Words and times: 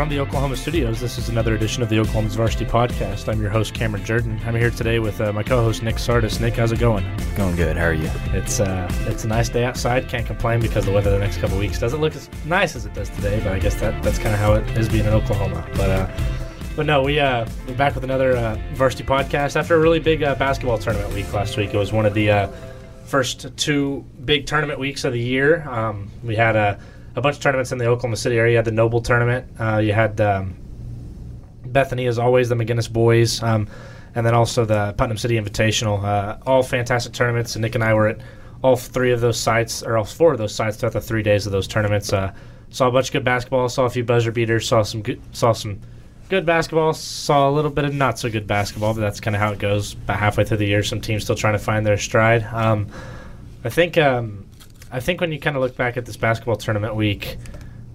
from 0.00 0.08
the 0.08 0.16
Oklahoman 0.16 0.56
studios, 0.56 0.98
this 0.98 1.18
is 1.18 1.28
another 1.28 1.54
edition 1.54 1.82
of 1.82 1.90
the 1.90 1.96
Oklahoman's 1.96 2.34
Varsity 2.34 2.64
Podcast. 2.64 3.30
I'm 3.30 3.38
your 3.38 3.50
host, 3.50 3.74
Cameron 3.74 4.02
Jourdan. 4.02 4.42
I'm 4.46 4.54
here 4.54 4.70
today 4.70 4.98
with 4.98 5.20
uh, 5.20 5.30
my 5.30 5.42
co-host, 5.42 5.82
Nick 5.82 5.98
Sardis. 5.98 6.40
Nick, 6.40 6.54
how's 6.54 6.72
it 6.72 6.78
going? 6.78 7.04
Going 7.36 7.54
good. 7.54 7.76
How 7.76 7.84
are 7.84 7.92
you? 7.92 8.10
It's 8.32 8.60
uh, 8.60 8.90
it's 9.08 9.24
a 9.24 9.28
nice 9.28 9.50
day 9.50 9.62
outside. 9.62 10.08
Can't 10.08 10.24
complain 10.24 10.60
because 10.60 10.86
the 10.86 10.90
weather 10.90 11.10
the 11.10 11.18
next 11.18 11.36
couple 11.36 11.58
weeks 11.58 11.78
doesn't 11.78 12.00
look 12.00 12.16
as 12.16 12.30
nice 12.46 12.76
as 12.76 12.86
it 12.86 12.94
does 12.94 13.10
today. 13.10 13.40
But 13.44 13.52
I 13.52 13.58
guess 13.58 13.74
that 13.74 14.02
that's 14.02 14.18
kind 14.18 14.32
of 14.32 14.40
how 14.40 14.54
it 14.54 14.66
is 14.78 14.88
being 14.88 15.04
in 15.04 15.12
Oklahoma. 15.12 15.68
But 15.76 15.90
uh, 15.90 16.10
but 16.76 16.86
no, 16.86 17.02
we 17.02 17.20
uh, 17.20 17.46
we're 17.68 17.74
back 17.74 17.94
with 17.94 18.04
another 18.04 18.38
uh, 18.38 18.58
Varsity 18.72 19.04
Podcast 19.04 19.54
after 19.54 19.74
a 19.74 19.78
really 19.78 20.00
big 20.00 20.22
uh, 20.22 20.34
basketball 20.34 20.78
tournament 20.78 21.12
week 21.12 21.30
last 21.34 21.58
week. 21.58 21.74
It 21.74 21.78
was 21.78 21.92
one 21.92 22.06
of 22.06 22.14
the 22.14 22.30
uh, 22.30 22.52
first 23.04 23.54
two 23.58 24.06
big 24.24 24.46
tournament 24.46 24.80
weeks 24.80 25.04
of 25.04 25.12
the 25.12 25.20
year. 25.20 25.68
Um, 25.68 26.10
we 26.24 26.36
had 26.36 26.56
a 26.56 26.80
a 27.16 27.20
bunch 27.20 27.36
of 27.36 27.42
tournaments 27.42 27.72
in 27.72 27.78
the 27.78 27.86
Oklahoma 27.86 28.16
City 28.16 28.38
area. 28.38 28.52
You 28.52 28.56
had 28.56 28.64
the 28.64 28.72
Noble 28.72 29.00
tournament. 29.00 29.46
Uh, 29.58 29.78
you 29.78 29.92
had 29.92 30.20
um, 30.20 30.54
Bethany, 31.64 32.06
as 32.06 32.18
always, 32.18 32.48
the 32.48 32.54
McGinnis 32.54 32.90
boys, 32.90 33.42
um, 33.42 33.68
and 34.14 34.24
then 34.24 34.34
also 34.34 34.64
the 34.64 34.94
Putnam 34.96 35.18
City 35.18 35.40
Invitational. 35.40 36.02
Uh, 36.02 36.38
all 36.46 36.62
fantastic 36.62 37.12
tournaments. 37.12 37.54
And 37.56 37.62
Nick 37.62 37.74
and 37.74 37.84
I 37.84 37.94
were 37.94 38.08
at 38.08 38.20
all 38.62 38.76
three 38.76 39.12
of 39.12 39.20
those 39.20 39.38
sites, 39.38 39.82
or 39.82 39.96
all 39.96 40.04
four 40.04 40.32
of 40.32 40.38
those 40.38 40.54
sites 40.54 40.76
throughout 40.76 40.92
the 40.92 41.00
three 41.00 41.22
days 41.22 41.46
of 41.46 41.52
those 41.52 41.66
tournaments. 41.66 42.12
Uh, 42.12 42.32
saw 42.70 42.88
a 42.88 42.90
bunch 42.90 43.08
of 43.08 43.12
good 43.12 43.24
basketball. 43.24 43.68
Saw 43.68 43.84
a 43.84 43.90
few 43.90 44.04
buzzer 44.04 44.32
beaters. 44.32 44.68
Saw 44.68 44.82
some 44.82 45.02
good. 45.02 45.20
Saw 45.32 45.52
some 45.52 45.80
good 46.28 46.46
basketball. 46.46 46.92
Saw 46.92 47.48
a 47.48 47.52
little 47.52 47.70
bit 47.70 47.84
of 47.84 47.94
not 47.94 48.18
so 48.18 48.30
good 48.30 48.46
basketball, 48.46 48.94
but 48.94 49.00
that's 49.00 49.18
kind 49.20 49.34
of 49.34 49.42
how 49.42 49.52
it 49.52 49.58
goes. 49.58 49.94
About 49.94 50.18
halfway 50.18 50.44
through 50.44 50.58
the 50.58 50.66
year, 50.66 50.82
some 50.82 51.00
teams 51.00 51.24
still 51.24 51.36
trying 51.36 51.54
to 51.54 51.58
find 51.58 51.84
their 51.84 51.98
stride. 51.98 52.44
Um, 52.44 52.86
I 53.64 53.68
think. 53.68 53.98
Um, 53.98 54.46
I 54.92 55.00
think 55.00 55.20
when 55.20 55.32
you 55.32 55.38
kind 55.38 55.56
of 55.56 55.62
look 55.62 55.76
back 55.76 55.96
at 55.96 56.04
this 56.04 56.16
basketball 56.16 56.56
tournament 56.56 56.94
week, 56.96 57.38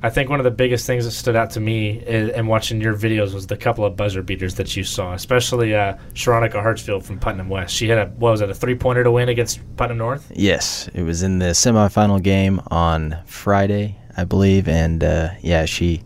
I 0.02 0.10
think 0.10 0.30
one 0.30 0.40
of 0.40 0.44
the 0.44 0.52
biggest 0.52 0.86
things 0.86 1.06
that 1.06 1.12
stood 1.12 1.36
out 1.36 1.50
to 1.52 1.60
me 1.60 2.00
in, 2.06 2.46
watching 2.48 2.80
your 2.80 2.94
videos 2.94 3.34
was 3.34 3.48
the 3.48 3.58
couple 3.58 3.84
of 3.86 3.96
buzzer 3.96 4.22
beaters 4.22 4.56
that 4.56 4.76
you 4.78 4.84
saw, 4.84 5.14
especially 5.14 5.74
uh, 5.74 5.98
Sharonica 6.14 6.64
Hartsfield 6.64 7.04
from 7.04 7.20
Putnam 7.20 7.50
West. 7.50 7.74
She 7.74 7.90
had 7.90 7.98
a 7.98 8.06
what 8.12 8.32
was 8.32 8.42
it, 8.42 8.50
a 8.50 8.54
three 8.54 8.76
pointer 8.76 9.04
to 9.04 9.12
win 9.12 9.30
against 9.30 9.60
Putnam 9.78 9.98
North? 9.98 10.32
Yes, 10.36 10.90
it 10.94 11.02
was 11.02 11.24
in 11.24 11.40
the 11.40 11.48
semifinal 11.48 12.22
game 12.22 12.62
on 12.68 13.18
Friday, 13.26 13.98
I 14.16 14.26
believe, 14.26 14.68
and 14.68 15.04
uh, 15.04 15.30
yeah, 15.42 15.66
she 15.66 16.04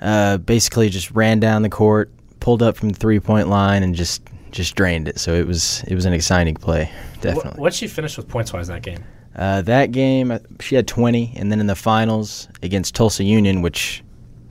uh, 0.00 0.38
basically 0.38 0.88
just 0.88 1.10
ran 1.10 1.40
down 1.40 1.62
the 1.62 1.68
court, 1.68 2.10
pulled 2.40 2.62
up 2.62 2.76
from 2.76 2.88
the 2.88 2.98
three 2.98 3.20
point 3.20 3.48
line, 3.48 3.82
and 3.82 3.94
just 3.94 4.22
just 4.50 4.76
drained 4.76 5.08
it. 5.08 5.20
So 5.20 5.34
it 5.34 5.46
was 5.46 5.84
it 5.86 5.94
was 5.94 6.06
an 6.06 6.14
exciting 6.14 6.54
play, 6.54 6.90
definitely. 7.20 7.60
What 7.60 7.72
did 7.72 7.78
she 7.78 7.86
finished 7.86 8.16
with 8.16 8.28
points 8.28 8.52
wise 8.52 8.68
that 8.68 8.82
game? 8.82 9.04
Uh, 9.36 9.62
that 9.62 9.90
game, 9.90 10.30
uh, 10.30 10.38
she 10.60 10.74
had 10.74 10.86
20, 10.86 11.34
and 11.36 11.50
then 11.50 11.60
in 11.60 11.66
the 11.66 11.74
finals 11.74 12.48
against 12.62 12.94
Tulsa 12.94 13.24
Union, 13.24 13.62
which 13.62 14.04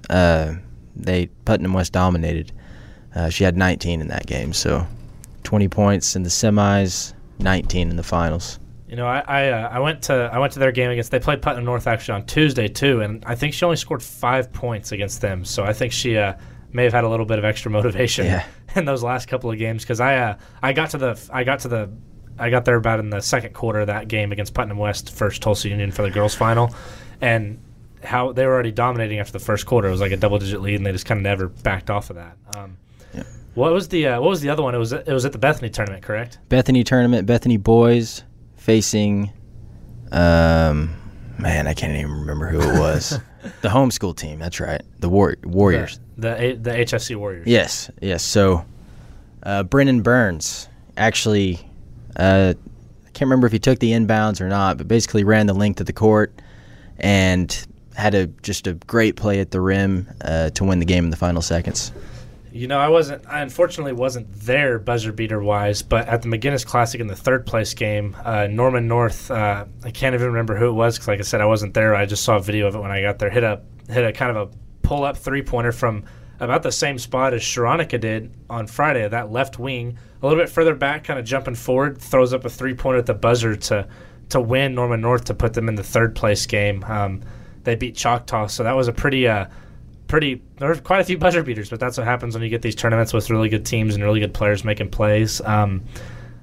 uh, 0.09 0.53
they 0.95 1.28
Putnam 1.45 1.73
West 1.73 1.94
dominated, 1.94 2.52
uh, 3.16 3.30
she 3.30 3.44
had 3.44 3.56
19 3.56 4.02
in 4.02 4.08
that 4.08 4.26
game. 4.26 4.52
So 4.54 4.86
20 5.44 5.67
points 5.70 6.16
in 6.16 6.23
the 6.23 6.30
semis, 6.30 7.14
19 7.39 7.89
in 7.89 7.95
the 7.95 8.04
finals. 8.04 8.59
You 8.88 8.98
know, 8.98 9.08
I 9.08 9.23
I, 9.26 9.50
uh, 9.50 9.70
I, 9.70 9.80
went 9.80 10.04
to 10.04 10.30
I 10.31 10.38
went 10.38 10.54
to 10.54 10.59
their 10.59 10.72
game 10.72 10.92
against. 10.92 11.09
They 11.09 11.20
played 11.20 11.42
Putnam 11.42 11.66
North 11.66 11.88
actually 11.88 12.16
on 12.16 12.26
Tuesday 12.28 12.67
too, 12.67 13.02
and 13.02 13.23
I 13.26 13.34
think 13.34 13.54
she 13.54 13.66
only 13.66 13.78
scored 13.78 14.04
five 14.04 14.54
points 14.54 14.92
against 14.92 15.22
them. 15.22 15.45
So 15.45 15.64
I 15.64 15.73
think 15.73 15.94
she 15.94 16.16
uh, 16.16 16.36
may 16.73 16.84
have 16.84 16.94
had 16.94 17.04
a 17.04 17.09
little 17.09 17.26
bit 17.26 17.39
of 17.39 17.45
extra 17.45 17.72
motivation 17.72 18.26
yeah. 18.26 18.45
in 18.76 18.86
those 18.86 19.02
last 19.02 19.28
couple 19.28 19.50
of 19.50 19.58
games 19.58 19.84
because 19.84 20.00
I 20.00 20.38
I 20.61 20.73
got 20.73 20.92
to 20.92 21.00
the 21.00 21.30
I 21.34 21.44
got 21.44 21.61
to 21.61 21.67
the 21.70 21.89
I 22.38 22.50
got 22.50 22.66
there 22.66 22.76
about 22.76 23.00
in 23.00 23.09
the 23.09 23.22
second 23.22 23.53
quarter 23.53 23.81
of 23.81 23.88
that 23.88 24.08
game 24.08 24.31
against 24.31 24.53
Putnam 24.53 24.78
West, 24.78 25.14
first 25.14 25.42
Tulsa 25.42 25.70
Union 25.70 25.92
for 25.92 26.02
the 26.02 26.09
girls' 26.12 26.36
final, 26.36 26.73
and 27.22 27.59
how 28.03 28.31
they 28.34 28.45
were 28.45 28.53
already 28.53 28.72
dominating 28.72 29.20
after 29.20 29.34
the 29.34 29.39
first 29.39 29.66
quarter. 29.66 29.88
It 29.88 29.92
was 29.92 30.02
like 30.02 30.12
a 30.12 30.17
double-digit 30.17 30.61
lead, 30.61 30.76
and 30.76 30.86
they 30.86 30.92
just 30.92 31.06
kind 31.06 31.20
of 31.20 31.23
never 31.23 31.48
backed 31.48 31.89
off 31.89 32.09
of 32.09 32.16
that. 32.17 32.38
Um, 32.55 32.77
yeah. 33.14 33.23
What 33.54 33.71
was 33.71 33.88
the 33.89 34.08
uh, 34.08 34.21
What 34.21 34.30
was 34.30 34.42
the 34.42 34.49
other 34.49 34.64
one? 34.64 34.73
It 34.76 34.80
was 34.80 34.92
it 34.94 35.08
was 35.08 35.26
at 35.26 35.32
the 35.32 35.38
Bethany 35.38 35.70
tournament, 35.70 36.04
correct? 36.04 36.39
Bethany 36.49 36.83
tournament, 36.83 37.27
Bethany 37.27 37.58
boys 37.58 38.23
facing, 38.55 39.32
um, 40.11 40.95
man, 41.38 41.67
I 41.67 41.73
can't 41.73 41.95
even 41.95 42.11
remember 42.11 42.48
who 42.50 42.61
it 42.61 42.80
was. 42.80 43.20
the 43.61 43.70
homeschool 43.70 44.15
team. 44.15 44.39
That's 44.39 44.60
right. 44.60 44.82
The 45.00 45.10
war- 45.10 45.36
Warriors. 45.44 46.00
The, 46.17 46.58
the 46.61 46.71
the 46.71 46.71
HSC 46.71 47.15
Warriors. 47.15 47.48
Yes, 47.48 47.92
yes. 48.02 48.23
So, 48.23 48.65
uh, 49.44 49.64
Brennan 49.64 50.02
Burns 50.02 50.67
actually 50.98 51.60
uh, 52.16 52.54
I 53.06 53.10
can't 53.10 53.28
remember 53.28 53.48
if 53.48 53.54
he 53.54 53.60
took 53.60 53.80
the 53.80 53.92
inbounds 53.92 54.42
or 54.42 54.48
not, 54.48 54.78
but 54.78 54.88
basically 54.88 55.24
ran 55.24 55.48
the 55.48 55.54
length 55.54 55.80
of 55.80 55.86
the 55.86 55.94
court 55.94 56.34
and 56.98 57.66
had 57.96 58.16
a 58.16 58.28
just 58.28 58.68
a 58.68 58.74
great 58.74 59.16
play 59.16 59.40
at 59.40 59.52
the 59.52 59.62
rim 59.62 60.08
uh, 60.22 60.50
to 60.52 60.64
win 60.64 60.80
the 60.80 60.86
game 60.86 61.04
in 61.04 61.10
the 61.12 61.18
final 61.18 61.42
seconds. 61.42 61.92
You 62.52 62.68
know, 62.68 62.78
I 62.78 62.88
wasn't. 62.88 63.28
I 63.28 63.42
unfortunately 63.42 63.94
wasn't 63.94 64.32
there 64.32 64.78
buzzer 64.78 65.12
beater 65.12 65.42
wise, 65.42 65.82
but 65.82 66.08
at 66.08 66.22
the 66.22 66.28
McGinnis 66.28 66.64
Classic 66.64 67.02
in 67.02 67.08
the 67.08 67.16
third 67.16 67.48
place 67.48 67.74
game, 67.74 68.16
uh, 68.24 68.45
Norman 68.45 68.88
North. 68.88 69.32
Uh, 69.32 69.66
I 69.84 69.90
can't 69.90 70.14
even 70.14 70.28
remember 70.28 70.56
who 70.56 70.70
it 70.70 70.74
was 70.74 70.95
because, 70.95 71.08
like 71.08 71.20
I 71.20 71.24
said, 71.24 71.42
I 71.42 71.45
wasn't 71.45 71.74
there. 71.74 71.95
I 71.95 72.06
just 72.06 72.24
saw 72.24 72.36
a 72.36 72.40
video 72.40 72.68
of 72.68 72.76
it 72.76 72.80
when 72.80 72.92
I 72.92 73.02
got 73.02 73.18
there. 73.18 73.32
Hit 73.32 73.44
a 73.44 73.62
hit 73.90 74.06
a 74.06 74.14
kind 74.14 74.38
of 74.38 74.50
a 74.50 74.56
pull 74.84 75.04
up 75.04 75.18
three 75.18 75.42
pointer 75.42 75.72
from 75.72 76.04
about 76.43 76.64
the 76.64 76.71
same 76.71 76.98
spot 76.98 77.33
as 77.33 77.42
Sharonica 77.42 77.99
did 77.99 78.31
on 78.49 78.67
Friday, 78.67 79.08
that 79.08 79.31
left 79.31 79.59
wing 79.59 79.98
a 80.21 80.27
little 80.27 80.42
bit 80.42 80.49
further 80.49 80.73
back, 80.76 81.04
kind 81.04 81.20
of 81.20 81.26
jumping 81.26 81.55
forward, 81.55 81.99
throws 81.99 82.33
up 82.33 82.45
a 82.45 82.49
three 82.49 82.73
pointer 82.73 82.99
at 82.99 83.05
the 83.05 83.14
buzzer 83.14 83.55
to 83.55 83.87
to 84.30 84.42
win 84.42 84.73
Norman 84.73 85.02
North 85.02 85.26
to 85.26 85.33
put 85.33 85.53
them 85.53 85.67
in 85.67 85.76
the 85.76 85.83
third 85.83 86.15
place 86.15 86.45
game. 86.45 86.83
Um, 86.86 87.21
they 87.65 87.76
beat 87.76 87.95
Choctaw, 87.95 88.48
so 88.48 88.64
that 88.64 88.76
was 88.76 88.87
a 88.87 88.93
pretty 88.93 89.27
uh, 89.27 89.48
pretty. 90.08 90.42
There 90.58 90.70
were 90.70 90.76
quite 90.76 91.02
a 91.02 91.03
few 91.03 91.17
buzzer 91.17 91.43
beaters, 91.43 91.70
but 91.70 91.80
that's 91.80 91.98
what 91.98 92.08
happens 92.08 92.33
when 92.33 92.43
you 92.43 92.49
get 92.49 92.61
these 92.61 92.76
tournaments 92.76 93.14
with 93.14 93.30
really 93.30 93.49
good 93.49 93.65
teams 93.65 93.95
and 93.95 94.03
really 94.03 94.20
good 94.20 94.33
players 94.33 94.64
making 94.64 94.89
plays. 94.89 95.42
Um, 95.42 95.83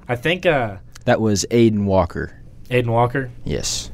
I 0.08 0.16
think 0.16 0.46
uh, 0.46 0.76
that 1.04 1.20
was 1.20 1.46
Aiden 1.50 1.84
Walker. 1.84 2.36
Aiden 2.68 2.88
Walker. 2.88 3.30
Yes. 3.44 3.90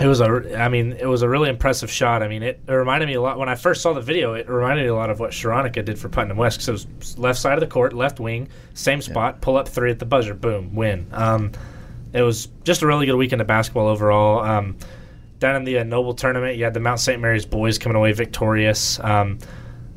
It 0.00 0.06
was 0.06 0.20
a, 0.20 0.56
I 0.56 0.68
mean, 0.68 0.92
it 0.92 1.06
was 1.06 1.22
a 1.22 1.28
really 1.28 1.48
impressive 1.48 1.90
shot. 1.90 2.22
I 2.22 2.28
mean, 2.28 2.44
it, 2.44 2.60
it, 2.68 2.72
reminded 2.72 3.06
me 3.06 3.14
a 3.14 3.20
lot 3.20 3.36
when 3.36 3.48
I 3.48 3.56
first 3.56 3.82
saw 3.82 3.92
the 3.92 4.00
video. 4.00 4.34
It 4.34 4.48
reminded 4.48 4.84
me 4.84 4.88
a 4.88 4.94
lot 4.94 5.10
of 5.10 5.18
what 5.18 5.32
Sharonica 5.32 5.84
did 5.84 5.98
for 5.98 6.08
Putnam 6.08 6.36
West 6.36 6.60
because 6.60 6.84
it 6.84 6.88
was 6.98 7.18
left 7.18 7.40
side 7.40 7.54
of 7.54 7.60
the 7.60 7.66
court, 7.66 7.92
left 7.92 8.20
wing, 8.20 8.48
same 8.74 9.02
spot, 9.02 9.34
yeah. 9.34 9.38
pull 9.40 9.56
up 9.56 9.68
three 9.68 9.90
at 9.90 9.98
the 9.98 10.06
buzzer, 10.06 10.34
boom, 10.34 10.74
win. 10.74 11.08
Um, 11.12 11.50
it 12.12 12.22
was 12.22 12.46
just 12.62 12.82
a 12.82 12.86
really 12.86 13.06
good 13.06 13.16
weekend 13.16 13.40
of 13.40 13.48
basketball 13.48 13.88
overall. 13.88 14.40
Um, 14.40 14.76
down 15.40 15.56
in 15.56 15.64
the 15.64 15.78
uh, 15.78 15.84
Noble 15.84 16.14
tournament, 16.14 16.56
you 16.56 16.64
had 16.64 16.74
the 16.74 16.80
Mount 16.80 17.00
St. 17.00 17.20
Mary's 17.20 17.46
boys 17.46 17.76
coming 17.78 17.96
away 17.96 18.12
victorious, 18.12 19.00
um, 19.00 19.38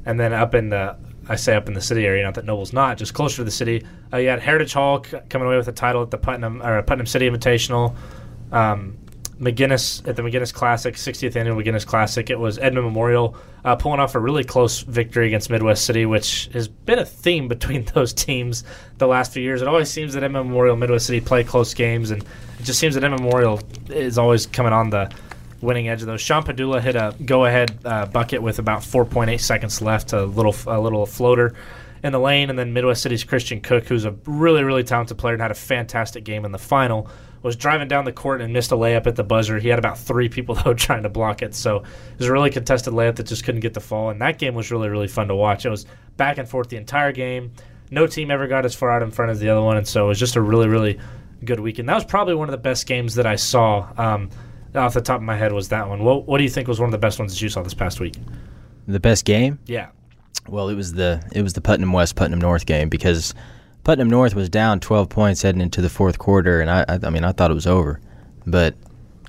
and 0.06 0.20
then 0.20 0.34
up 0.34 0.56
in 0.56 0.70
the 0.70 0.98
I 1.30 1.36
say 1.36 1.56
up 1.56 1.68
in 1.68 1.74
the 1.74 1.82
city 1.82 2.06
area, 2.06 2.24
not 2.24 2.34
that 2.36 2.46
Noble's 2.46 2.74
not, 2.74 2.98
just 2.98 3.14
closer 3.14 3.38
to 3.38 3.44
the 3.44 3.52
city. 3.52 3.86
Uh, 4.12 4.18
you 4.18 4.30
had 4.30 4.40
Heritage 4.40 4.74
Hall 4.74 5.04
c- 5.04 5.18
coming 5.30 5.48
away 5.48 5.58
with 5.58 5.68
a 5.68 5.72
title 5.72 6.02
at 6.02 6.10
the 6.10 6.18
Putnam 6.18 6.62
or 6.62 6.82
Putnam 6.82 7.06
City 7.06 7.30
Invitational. 7.30 7.96
Um, 8.52 8.98
McGinnis 9.42 10.08
at 10.08 10.16
the 10.16 10.22
McGinnis 10.22 10.54
Classic, 10.54 10.94
60th 10.94 11.36
annual 11.36 11.58
McGinnis 11.58 11.86
Classic. 11.86 12.30
It 12.30 12.40
was 12.40 12.60
Edmond 12.60 12.86
Memorial 12.86 13.36
uh, 13.66 13.76
pulling 13.76 14.00
off 14.00 14.14
a 14.14 14.20
really 14.20 14.44
close 14.44 14.82
victory 14.82 15.26
against 15.26 15.50
Midwest 15.50 15.84
City, 15.84 16.06
which 16.06 16.48
has 16.54 16.68
been 16.68 17.00
a 17.00 17.06
theme 17.06 17.48
between 17.48 17.84
those 17.96 18.14
teams 18.14 18.64
the 19.00 19.08
last 19.08 19.34
few 19.34 19.42
years. 19.42 19.64
It 19.64 19.68
always 19.68 19.90
seems 19.90 20.14
that 20.14 20.24
Edmond 20.24 20.48
Memorial, 20.48 20.76
Midwest 20.76 21.08
City 21.08 21.20
play 21.20 21.44
close 21.44 21.74
games, 21.74 22.12
and 22.12 22.22
it 22.22 22.64
just 22.64 22.80
seems 22.80 22.94
that 22.94 23.04
Edmond 23.04 23.24
Memorial 23.24 23.60
is 23.90 24.20
always 24.20 24.46
coming 24.46 24.74
on 24.74 24.92
the 24.92 25.12
winning 25.60 25.90
edge 25.90 26.02
of 26.02 26.08
those. 26.08 26.22
Sean 26.22 26.44
Padula 26.44 26.80
hit 26.80 26.96
a 26.96 27.16
go-ahead 27.26 27.80
uh, 27.84 28.06
bucket 28.06 28.44
with 28.44 28.60
about 28.60 28.82
4.8 28.82 29.40
seconds 29.40 29.82
left, 29.82 30.14
a 30.14 30.24
little 30.24 30.56
a 30.68 30.80
little 30.80 31.08
floater 31.08 31.56
in 32.04 32.12
the 32.12 32.20
lane, 32.20 32.52
and 32.52 32.60
then 32.60 32.74
Midwest 32.74 33.02
City's 33.02 33.24
Christian 33.24 33.60
Cook, 33.60 33.86
who's 33.86 34.06
a 34.06 34.12
really 34.26 34.64
really 34.64 34.84
talented 34.84 35.18
player 35.18 35.34
and 35.34 35.42
had 35.42 35.52
a 35.52 35.56
fantastic 35.56 36.24
game 36.24 36.46
in 36.46 36.52
the 36.52 36.60
final 36.60 37.10
was 37.44 37.56
driving 37.56 37.88
down 37.88 38.06
the 38.06 38.12
court 38.12 38.42
and 38.42 38.54
missed 38.54 38.72
a 38.72 38.76
layup 38.76 39.08
at 39.08 39.16
the 39.16 39.24
buzzer. 39.24 39.58
He 39.60 39.70
had 39.70 39.80
about 39.80 39.98
three 39.98 40.30
people 40.30 40.56
though 40.66 40.74
trying 40.74 41.04
to 41.04 41.10
block 41.10 41.42
it, 41.42 41.56
so 41.56 41.78
it 41.78 42.20
was 42.20 42.28
a 42.28 42.32
really 42.32 42.50
contested 42.50 42.94
layup 42.94 43.16
that 43.16 43.28
just 43.28 43.44
couldn't 43.44 43.62
get 43.62 43.74
the 43.74 43.80
fall. 43.80 44.10
And 44.10 44.22
that 44.22 44.40
game 44.40 44.54
was 44.56 44.72
really 44.72 44.90
really 44.90 45.08
fun 45.08 45.28
to 45.28 45.36
watch. 45.36 45.66
It 45.66 45.70
was 45.70 45.86
back 46.18 46.38
and 46.38 46.48
forth 46.48 46.70
the 46.70 46.78
entire 46.78 47.12
game. 47.12 47.52
No 47.90 48.08
team 48.08 48.32
ever 48.32 48.48
got 48.48 48.66
as 48.66 48.74
far 48.74 48.90
out 48.92 49.04
in 49.04 49.12
front 49.12 49.32
as 49.32 49.40
the 49.40 49.50
other 49.50 49.62
one, 49.62 49.78
and 49.78 49.88
so 49.88 50.06
it 50.06 50.08
was 50.10 50.20
just 50.20 50.36
a 50.36 50.42
really 50.42 50.68
really 50.68 51.00
good 51.44 51.60
weekend. 51.60 51.90
That 51.90 51.96
was 51.96 52.06
probably 52.06 52.36
one 52.36 52.48
of 52.48 52.52
the 52.52 52.58
best 52.58 52.86
games 52.88 53.16
that 53.16 53.26
I 53.26 53.36
saw. 53.36 53.92
Um, 53.98 54.30
off 54.76 54.94
the 54.94 55.02
top 55.02 55.18
of 55.18 55.24
my 55.24 55.36
head 55.36 55.52
was 55.52 55.70
that 55.70 55.90
one. 55.90 56.04
What, 56.04 56.28
what 56.28 56.38
do 56.38 56.44
you 56.44 56.50
think 56.50 56.68
was 56.68 56.80
one 56.80 56.88
of 56.88 56.92
the 56.92 56.98
best 56.98 57.20
ones 57.20 57.34
that 57.34 57.42
you 57.42 57.50
saw 57.50 57.62
this 57.62 57.74
past 57.74 58.00
week? 58.00 58.16
The 58.88 59.00
best 59.00 59.26
game? 59.26 59.60
Yeah. 59.66 59.90
Well, 60.48 60.70
it 60.70 60.76
was 60.76 60.94
the 60.94 61.24
it 61.34 61.42
was 61.42 61.54
the 61.54 61.62
Putnam 61.62 61.94
West 61.94 62.16
Putnam 62.16 62.40
North 62.40 62.66
game 62.66 62.90
because 62.90 63.34
Putnam 63.84 64.10
North 64.10 64.36
was 64.36 64.50
down 64.50 64.80
12 64.80 65.10
points 65.10 65.42
heading 65.42 65.62
into 65.62 65.82
the 65.82 65.90
fourth 65.90 66.20
quarter, 66.20 66.62
and 66.62 66.70
I, 66.70 66.86
I, 66.88 67.10
mean, 67.10 67.24
I 67.24 67.32
thought 67.32 67.52
it 67.52 67.56
was 67.56 67.68
over. 67.68 68.00
But, 68.46 68.76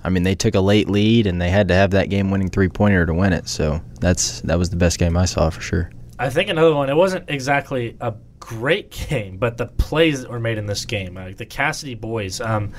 I 0.05 0.11
mean, 0.11 0.25
they 0.25 0.35
took 0.35 0.55
a 0.55 0.61
late 0.61 0.89
lead, 0.91 1.27
and 1.27 1.41
they 1.41 1.51
had 1.51 1.69
to 1.69 1.75
have 1.75 1.93
that 1.93 2.11
game-winning 2.11 2.51
three-pointer 2.51 3.07
to 3.07 3.15
win 3.15 3.33
it. 3.33 3.49
So 3.49 3.81
that's 4.01 4.41
that 4.43 4.59
was 4.59 4.71
the 4.71 4.77
best 4.77 4.99
game 4.99 5.17
I 5.17 5.25
saw 5.25 5.49
for 5.51 5.61
sure. 5.61 5.91
I 6.19 6.29
think 6.29 6.51
another 6.51 6.75
one. 6.75 6.91
It 6.91 6.97
wasn't 6.97 7.29
exactly 7.29 7.97
a 8.01 8.15
great 8.41 8.91
game, 8.91 9.39
but 9.39 9.57
the 9.57 9.67
plays 9.67 10.23
that 10.23 10.31
were 10.31 10.41
made 10.41 10.59
in 10.59 10.67
this 10.67 10.85
game, 10.85 11.17
uh, 11.17 11.31
the 11.37 11.47
Casady 11.47 11.99
boys. 11.99 12.41
Um, 12.41 12.73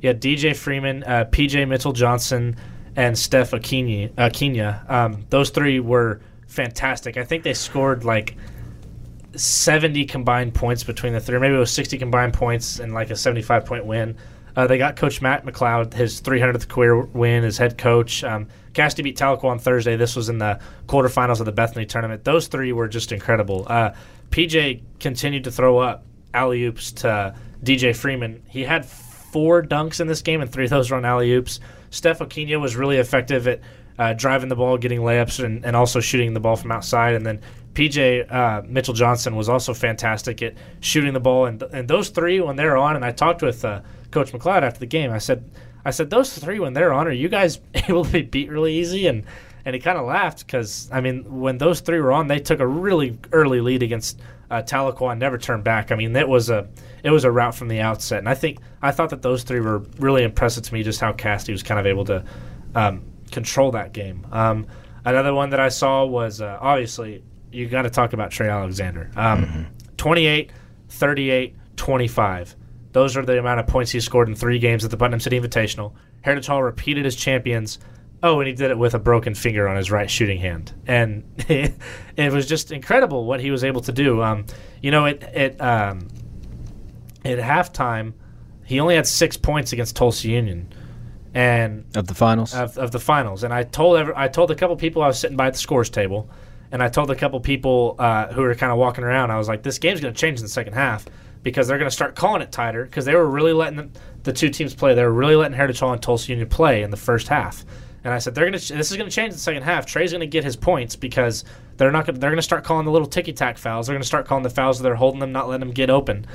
you 0.00 0.08
had 0.08 0.20
DJ 0.20 0.56
Freeman, 0.56 1.04
uh, 1.04 1.26
PJ 1.30 1.68
Mitchell 1.68 1.92
Johnson, 1.92 2.56
and 2.96 3.16
Steph 3.16 3.52
Aquina. 3.52 4.90
Um, 4.90 5.26
those 5.30 5.50
three 5.50 5.78
were 5.78 6.20
fantastic. 6.46 7.16
I 7.16 7.24
think 7.24 7.44
they 7.44 7.54
scored 7.54 8.04
like 8.04 8.36
70 9.40 10.04
combined 10.04 10.52
points 10.52 10.84
between 10.84 11.14
the 11.14 11.20
three. 11.20 11.38
Maybe 11.38 11.54
it 11.54 11.58
was 11.58 11.70
60 11.70 11.96
combined 11.96 12.34
points 12.34 12.78
and 12.78 12.92
like 12.92 13.10
a 13.10 13.16
75 13.16 13.64
point 13.64 13.86
win. 13.86 14.16
Uh, 14.54 14.66
they 14.66 14.76
got 14.76 14.96
Coach 14.96 15.22
Matt 15.22 15.46
McLeod, 15.46 15.94
his 15.94 16.20
300th 16.20 16.68
career 16.68 17.00
win 17.00 17.44
as 17.44 17.56
head 17.56 17.78
coach. 17.78 18.22
Um, 18.22 18.48
Casady 18.74 19.02
beat 19.02 19.16
Tahlequah 19.16 19.44
on 19.44 19.58
Thursday. 19.58 19.96
This 19.96 20.14
was 20.14 20.28
in 20.28 20.36
the 20.36 20.60
quarterfinals 20.86 21.40
of 21.40 21.46
the 21.46 21.52
Bethany 21.52 21.86
tournament. 21.86 22.24
Those 22.24 22.48
three 22.48 22.72
were 22.72 22.86
just 22.86 23.12
incredible. 23.12 23.66
Uh, 23.66 23.92
PJ 24.30 24.82
continued 24.98 25.44
to 25.44 25.50
throw 25.50 25.78
up 25.78 26.04
alley 26.34 26.64
oops 26.64 26.92
to 26.92 27.34
DJ 27.62 27.96
Freeman. 27.96 28.42
He 28.46 28.64
had 28.64 28.84
four 28.84 29.62
dunks 29.62 30.00
in 30.00 30.06
this 30.06 30.20
game, 30.20 30.42
and 30.42 30.52
three 30.52 30.64
of 30.64 30.70
those 30.70 30.90
were 30.90 30.98
on 30.98 31.06
alley 31.06 31.32
oops. 31.32 31.60
Steph 31.88 32.18
Okinyo 32.18 32.60
was 32.60 32.76
really 32.76 32.98
effective 32.98 33.48
at 33.48 33.60
uh, 33.98 34.12
driving 34.14 34.48
the 34.48 34.56
ball, 34.56 34.78
getting 34.78 35.00
layups, 35.00 35.42
and, 35.44 35.64
and 35.64 35.76
also 35.76 36.00
shooting 36.00 36.34
the 36.34 36.40
ball 36.40 36.56
from 36.56 36.72
outside. 36.72 37.14
And 37.14 37.24
then 37.24 37.40
PJ 37.74 38.32
uh, 38.32 38.62
Mitchell 38.66 38.94
Johnson 38.94 39.36
was 39.36 39.48
also 39.48 39.74
fantastic 39.74 40.42
at 40.42 40.54
shooting 40.80 41.12
the 41.14 41.20
ball. 41.20 41.46
And, 41.46 41.62
and 41.62 41.88
those 41.88 42.08
three, 42.08 42.40
when 42.40 42.56
they're 42.56 42.76
on, 42.76 42.96
and 42.96 43.04
I 43.04 43.12
talked 43.12 43.42
with 43.42 43.64
uh, 43.64 43.80
Coach 44.10 44.32
McLeod 44.32 44.62
after 44.62 44.80
the 44.80 44.86
game, 44.86 45.12
I 45.12 45.18
said, 45.18 45.48
I 45.84 45.90
said, 45.90 46.10
those 46.10 46.36
three, 46.36 46.58
when 46.58 46.72
they're 46.72 46.92
on, 46.92 47.06
are 47.06 47.12
you 47.12 47.28
guys 47.28 47.60
able 47.74 48.04
to 48.04 48.12
be 48.12 48.22
beat 48.22 48.50
really 48.50 48.74
easy? 48.74 49.06
And 49.06 49.24
and 49.64 49.74
he 49.74 49.80
kind 49.80 49.98
of 49.98 50.06
laughed 50.06 50.46
because, 50.46 50.88
I 50.90 51.02
mean, 51.02 51.40
when 51.40 51.58
those 51.58 51.80
three 51.80 52.00
were 52.00 52.12
on, 52.12 52.28
they 52.28 52.38
took 52.38 52.60
a 52.60 52.66
really 52.66 53.18
early 53.30 53.60
lead 53.60 53.82
against 53.82 54.18
uh, 54.50 54.62
Tahlequah 54.62 55.12
and 55.12 55.20
never 55.20 55.38
turned 55.38 55.64
back. 55.64 55.92
I 55.92 55.96
mean, 55.96 56.16
it 56.16 56.28
was 56.28 56.50
a 56.50 56.68
it 57.04 57.10
was 57.10 57.24
a 57.24 57.30
route 57.30 57.54
from 57.54 57.68
the 57.68 57.80
outset, 57.80 58.18
and 58.18 58.28
I 58.28 58.34
think 58.34 58.58
I 58.82 58.90
thought 58.90 59.10
that 59.10 59.22
those 59.22 59.42
three 59.42 59.60
were 59.60 59.78
really 59.98 60.22
impressive 60.22 60.64
to 60.64 60.74
me. 60.74 60.82
Just 60.82 61.00
how 61.00 61.12
Casady 61.12 61.52
was 61.52 61.62
kind 61.62 61.78
of 61.78 61.86
able 61.86 62.04
to 62.06 62.24
um, 62.74 63.04
control 63.30 63.70
that 63.72 63.92
game. 63.92 64.26
Um, 64.32 64.66
another 65.04 65.34
one 65.34 65.50
that 65.50 65.60
I 65.60 65.68
saw 65.68 66.04
was 66.04 66.40
uh, 66.40 66.58
obviously 66.60 67.22
you 67.52 67.68
got 67.68 67.82
to 67.82 67.90
talk 67.90 68.12
about 68.12 68.30
Trey 68.30 68.48
Alexander. 68.48 69.10
Um, 69.16 69.44
mm-hmm. 69.44 69.62
28, 69.96 70.52
38, 70.88 71.56
25. 71.76 72.56
Those 72.92 73.16
are 73.16 73.24
the 73.24 73.38
amount 73.38 73.60
of 73.60 73.66
points 73.66 73.90
he 73.90 74.00
scored 74.00 74.28
in 74.28 74.34
three 74.34 74.58
games 74.58 74.84
at 74.84 74.90
the 74.90 74.96
Putnam 74.96 75.20
City 75.20 75.38
Invitational. 75.38 75.92
Heritage 76.22 76.46
Hall 76.46 76.62
repeated 76.62 77.06
as 77.06 77.14
champions. 77.16 77.78
Oh, 78.22 78.40
and 78.40 78.48
he 78.48 78.54
did 78.54 78.70
it 78.70 78.78
with 78.78 78.94
a 78.94 78.98
broken 78.98 79.34
finger 79.34 79.66
on 79.66 79.76
his 79.76 79.90
right 79.90 80.10
shooting 80.10 80.38
hand, 80.38 80.74
and 80.86 81.24
it, 81.48 82.32
was 82.32 82.46
just 82.46 82.70
incredible 82.70 83.24
what 83.24 83.40
he 83.40 83.50
was 83.50 83.64
able 83.64 83.80
to 83.82 83.92
do. 83.92 84.22
Um, 84.22 84.44
you 84.82 84.90
know, 84.90 85.06
it 85.06 85.22
it 85.22 85.58
um, 85.58 86.08
at 87.24 87.38
halftime, 87.38 88.12
he 88.66 88.78
only 88.78 88.96
had 88.96 89.06
six 89.06 89.38
points 89.38 89.72
against 89.72 89.96
Tulsa 89.96 90.28
Union, 90.28 90.70
and 91.32 91.86
of 91.96 92.08
the 92.08 92.14
finals 92.14 92.54
of, 92.54 92.76
of 92.76 92.90
the 92.90 93.00
finals. 93.00 93.42
And 93.42 93.54
I 93.54 93.62
told 93.62 93.96
every, 93.96 94.12
I 94.14 94.28
told 94.28 94.50
a 94.50 94.54
couple 94.54 94.76
people 94.76 95.02
I 95.02 95.06
was 95.06 95.18
sitting 95.18 95.38
by 95.38 95.46
at 95.46 95.54
the 95.54 95.58
scores 95.58 95.88
table, 95.88 96.28
and 96.72 96.82
I 96.82 96.88
told 96.88 97.10
a 97.10 97.14
couple 97.14 97.40
people 97.40 97.96
uh, 97.98 98.32
who 98.32 98.42
were 98.42 98.54
kind 98.54 98.72
of 98.72 98.78
walking 98.78 99.04
around, 99.04 99.30
I 99.30 99.38
was 99.38 99.48
like, 99.48 99.62
this 99.62 99.78
game's 99.78 100.00
going 100.00 100.14
to 100.14 100.18
change 100.18 100.38
in 100.38 100.44
the 100.44 100.50
second 100.50 100.74
half 100.74 101.06
because 101.42 101.66
they're 101.66 101.78
going 101.78 101.90
to 101.90 101.94
start 101.94 102.14
calling 102.14 102.42
it 102.42 102.52
tighter 102.52 102.84
because 102.84 103.04
they 103.04 103.14
were 103.14 103.28
really 103.28 103.52
letting 103.52 103.76
the, 103.76 103.88
the, 104.24 104.32
two 104.32 104.50
teams 104.50 104.74
play. 104.74 104.94
They 104.94 105.02
were 105.02 105.12
really 105.12 105.36
letting 105.36 105.56
Heritage 105.56 105.80
Hall 105.80 105.92
and 105.92 106.02
Tulsa 106.02 106.30
Union 106.30 106.48
play 106.48 106.82
in 106.82 106.90
the 106.90 106.96
first 106.96 107.28
half. 107.28 107.64
And 108.04 108.14
I 108.14 108.18
said 108.18 108.34
they're 108.34 108.48
going 108.48 108.58
to. 108.58 108.74
This 108.74 108.90
is 108.90 108.96
going 108.96 109.10
to 109.10 109.14
change 109.14 109.28
in 109.28 109.34
the 109.34 109.40
second 109.40 109.62
half. 109.62 109.84
Trey's 109.84 110.12
going 110.12 110.20
to 110.20 110.26
get 110.26 110.42
his 110.42 110.56
points 110.56 110.96
because 110.96 111.44
they're 111.76 111.92
not. 111.92 112.06
Gonna, 112.06 112.18
they're 112.18 112.30
going 112.30 112.38
to 112.38 112.42
start 112.42 112.64
calling 112.64 112.86
the 112.86 112.92
little 112.92 113.06
ticky 113.06 113.34
tack 113.34 113.58
fouls. 113.58 113.86
They're 113.86 113.94
going 113.94 114.02
to 114.02 114.06
start 114.06 114.26
calling 114.26 114.42
the 114.42 114.48
fouls 114.48 114.78
that 114.78 114.84
they're 114.84 114.94
holding 114.94 115.20
them, 115.20 115.32
not 115.32 115.48
letting 115.48 115.60
them 115.60 115.74
get 115.74 115.90
open. 115.90 116.26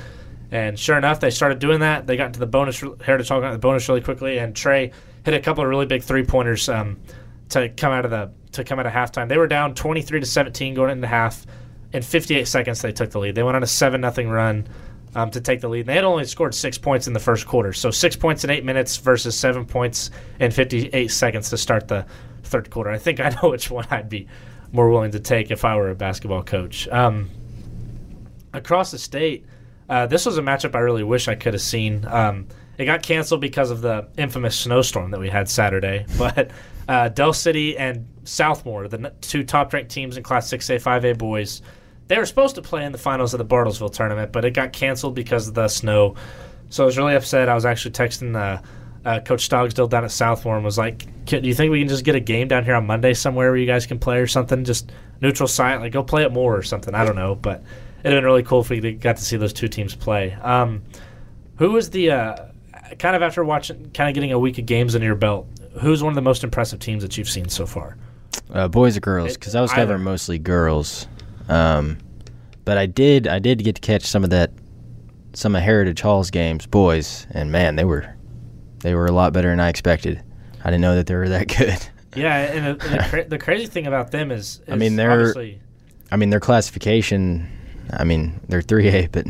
And 0.52 0.78
sure 0.78 0.96
enough, 0.96 1.18
they 1.18 1.30
started 1.30 1.58
doing 1.58 1.80
that. 1.80 2.06
They 2.06 2.16
got 2.16 2.26
into 2.26 2.38
the 2.38 2.46
bonus. 2.46 2.80
Heritage 3.04 3.28
Hall 3.28 3.40
got 3.40 3.48
into 3.48 3.56
the 3.56 3.60
bonus 3.60 3.88
really 3.88 4.00
quickly, 4.00 4.38
and 4.38 4.54
Trey 4.54 4.92
hit 5.24 5.34
a 5.34 5.40
couple 5.40 5.64
of 5.64 5.68
really 5.68 5.86
big 5.86 6.04
three 6.04 6.24
pointers 6.24 6.68
um, 6.68 7.00
to 7.48 7.68
come 7.70 7.92
out 7.92 8.04
of 8.04 8.12
the 8.12 8.30
to 8.56 8.64
come 8.64 8.78
out 8.78 8.86
of 8.86 8.92
halftime. 8.92 9.28
They 9.28 9.38
were 9.38 9.46
down 9.46 9.74
23 9.74 10.20
to 10.20 10.26
17 10.26 10.74
going 10.74 10.90
into 10.90 11.06
half. 11.06 11.46
In 11.92 12.02
58 12.02 12.46
seconds, 12.46 12.82
they 12.82 12.92
took 12.92 13.10
the 13.10 13.18
lead. 13.18 13.34
They 13.34 13.42
went 13.42 13.56
on 13.56 13.62
a 13.62 13.66
seven 13.66 14.00
nothing 14.00 14.28
run 14.28 14.68
um, 15.14 15.30
to 15.30 15.40
take 15.40 15.60
the 15.60 15.68
lead. 15.68 15.80
And 15.80 15.88
they 15.88 15.94
had 15.94 16.04
only 16.04 16.24
scored 16.24 16.54
six 16.54 16.76
points 16.76 17.06
in 17.06 17.12
the 17.12 17.20
first 17.20 17.46
quarter, 17.46 17.72
so 17.72 17.90
six 17.90 18.16
points 18.16 18.44
in 18.44 18.50
eight 18.50 18.64
minutes 18.64 18.96
versus 18.98 19.38
seven 19.38 19.64
points 19.64 20.10
in 20.40 20.50
58 20.50 21.08
seconds 21.10 21.50
to 21.50 21.56
start 21.56 21.88
the 21.88 22.04
third 22.42 22.70
quarter. 22.70 22.90
I 22.90 22.98
think 22.98 23.20
I 23.20 23.30
know 23.30 23.48
which 23.50 23.70
one 23.70 23.86
I'd 23.90 24.08
be 24.08 24.26
more 24.72 24.90
willing 24.90 25.12
to 25.12 25.20
take 25.20 25.50
if 25.50 25.64
I 25.64 25.76
were 25.76 25.90
a 25.90 25.94
basketball 25.94 26.42
coach. 26.42 26.86
Um, 26.88 27.30
across 28.52 28.90
the 28.90 28.98
state, 28.98 29.46
uh, 29.88 30.06
this 30.06 30.26
was 30.26 30.38
a 30.38 30.42
matchup 30.42 30.74
I 30.74 30.80
really 30.80 31.04
wish 31.04 31.28
I 31.28 31.34
could 31.34 31.54
have 31.54 31.62
seen. 31.62 32.04
Um, 32.06 32.48
it 32.78 32.84
got 32.84 33.02
canceled 33.02 33.40
because 33.40 33.70
of 33.70 33.80
the 33.80 34.08
infamous 34.16 34.58
snowstorm 34.58 35.10
that 35.10 35.20
we 35.20 35.30
had 35.30 35.48
Saturday, 35.48 36.06
but. 36.18 36.50
Uh, 36.88 37.08
Del 37.08 37.32
City 37.32 37.76
and 37.76 38.06
Southmoore, 38.22 38.88
the 38.88 39.12
two 39.20 39.42
top-ranked 39.42 39.90
teams 39.90 40.16
in 40.16 40.22
Class 40.22 40.48
6A, 40.48 40.80
5A 40.80 41.18
boys, 41.18 41.60
they 42.08 42.18
were 42.18 42.26
supposed 42.26 42.54
to 42.54 42.62
play 42.62 42.84
in 42.84 42.92
the 42.92 42.98
finals 42.98 43.34
of 43.34 43.38
the 43.38 43.44
Bartlesville 43.44 43.92
tournament, 43.92 44.32
but 44.32 44.44
it 44.44 44.52
got 44.52 44.72
canceled 44.72 45.14
because 45.14 45.48
of 45.48 45.54
the 45.54 45.68
snow. 45.68 46.14
So 46.70 46.84
I 46.84 46.86
was 46.86 46.98
really 46.98 47.14
upset. 47.14 47.48
I 47.48 47.54
was 47.54 47.64
actually 47.64 47.92
texting 47.92 48.36
uh, 48.36 48.62
uh, 49.04 49.20
Coach 49.20 49.48
Stogsdill 49.48 49.88
down 49.88 50.04
at 50.04 50.10
Southmoore 50.10 50.56
and 50.56 50.64
was 50.64 50.78
like, 50.78 51.06
"Do 51.24 51.38
you 51.38 51.54
think 51.54 51.70
we 51.70 51.80
can 51.80 51.88
just 51.88 52.04
get 52.04 52.14
a 52.14 52.20
game 52.20 52.48
down 52.48 52.64
here 52.64 52.74
on 52.74 52.86
Monday 52.86 53.14
somewhere 53.14 53.50
where 53.50 53.56
you 53.56 53.66
guys 53.66 53.86
can 53.86 53.98
play 53.98 54.18
or 54.18 54.26
something? 54.26 54.64
Just 54.64 54.90
neutral 55.20 55.48
site, 55.48 55.80
like 55.80 55.92
go 55.92 56.02
play 56.02 56.24
it 56.24 56.32
more 56.32 56.56
or 56.56 56.62
something. 56.62 56.94
I 56.94 57.04
don't 57.04 57.16
know, 57.16 57.34
but 57.34 57.62
it'd 58.00 58.12
have 58.12 58.20
been 58.20 58.24
really 58.24 58.42
cool 58.42 58.60
if 58.60 58.70
we 58.70 58.92
got 58.92 59.16
to 59.16 59.22
see 59.22 59.36
those 59.36 59.52
two 59.52 59.68
teams 59.68 59.94
play." 59.94 60.34
Um, 60.34 60.82
who 61.56 61.70
was 61.70 61.90
the 61.90 62.10
uh, 62.10 62.36
kind 62.98 63.16
of 63.16 63.22
after 63.22 63.44
watching, 63.44 63.90
kind 63.90 64.08
of 64.08 64.14
getting 64.14 64.32
a 64.32 64.38
week 64.38 64.58
of 64.58 64.66
games 64.66 64.94
under 64.94 65.06
your 65.06 65.16
belt? 65.16 65.48
Who's 65.80 66.02
one 66.02 66.10
of 66.10 66.14
the 66.14 66.22
most 66.22 66.44
impressive 66.44 66.78
teams 66.78 67.02
that 67.02 67.18
you've 67.18 67.28
seen 67.28 67.48
so 67.48 67.66
far? 67.66 67.96
Uh, 68.50 68.68
boys 68.68 68.96
or 68.96 69.00
girls? 69.00 69.34
Because 69.34 69.54
I 69.54 69.60
was 69.60 69.72
covering 69.72 70.02
mostly 70.02 70.38
girls. 70.38 71.06
Um, 71.48 71.98
but 72.64 72.78
I 72.78 72.86
did 72.86 73.28
I 73.28 73.38
did 73.38 73.62
get 73.62 73.76
to 73.76 73.80
catch 73.80 74.04
some 74.04 74.24
of 74.24 74.30
that 74.30 74.52
some 75.32 75.54
of 75.54 75.62
Heritage 75.62 76.00
Hall's 76.00 76.30
games, 76.30 76.66
boys, 76.66 77.26
and 77.30 77.52
man, 77.52 77.76
they 77.76 77.84
were 77.84 78.14
they 78.80 78.94
were 78.94 79.06
a 79.06 79.12
lot 79.12 79.32
better 79.32 79.50
than 79.50 79.60
I 79.60 79.68
expected. 79.68 80.22
I 80.64 80.70
didn't 80.70 80.80
know 80.80 80.96
that 80.96 81.06
they 81.06 81.14
were 81.14 81.28
that 81.28 81.48
good. 81.58 81.88
Yeah, 82.14 82.36
and, 82.36 82.80
the, 82.80 83.06
cra- 83.10 83.28
the, 83.28 83.38
crazy 83.38 83.66
thing 83.66 83.86
about 83.86 84.10
them 84.10 84.30
is, 84.30 84.62
is 84.66 84.72
I 84.72 84.76
mean 84.76 84.96
they're 84.96 85.34
I 86.10 86.16
mean 86.16 86.30
their 86.30 86.40
classification. 86.40 87.48
I 87.92 88.04
mean 88.04 88.40
they're 88.48 88.62
three 88.62 88.88
A, 88.88 89.06
but 89.06 89.26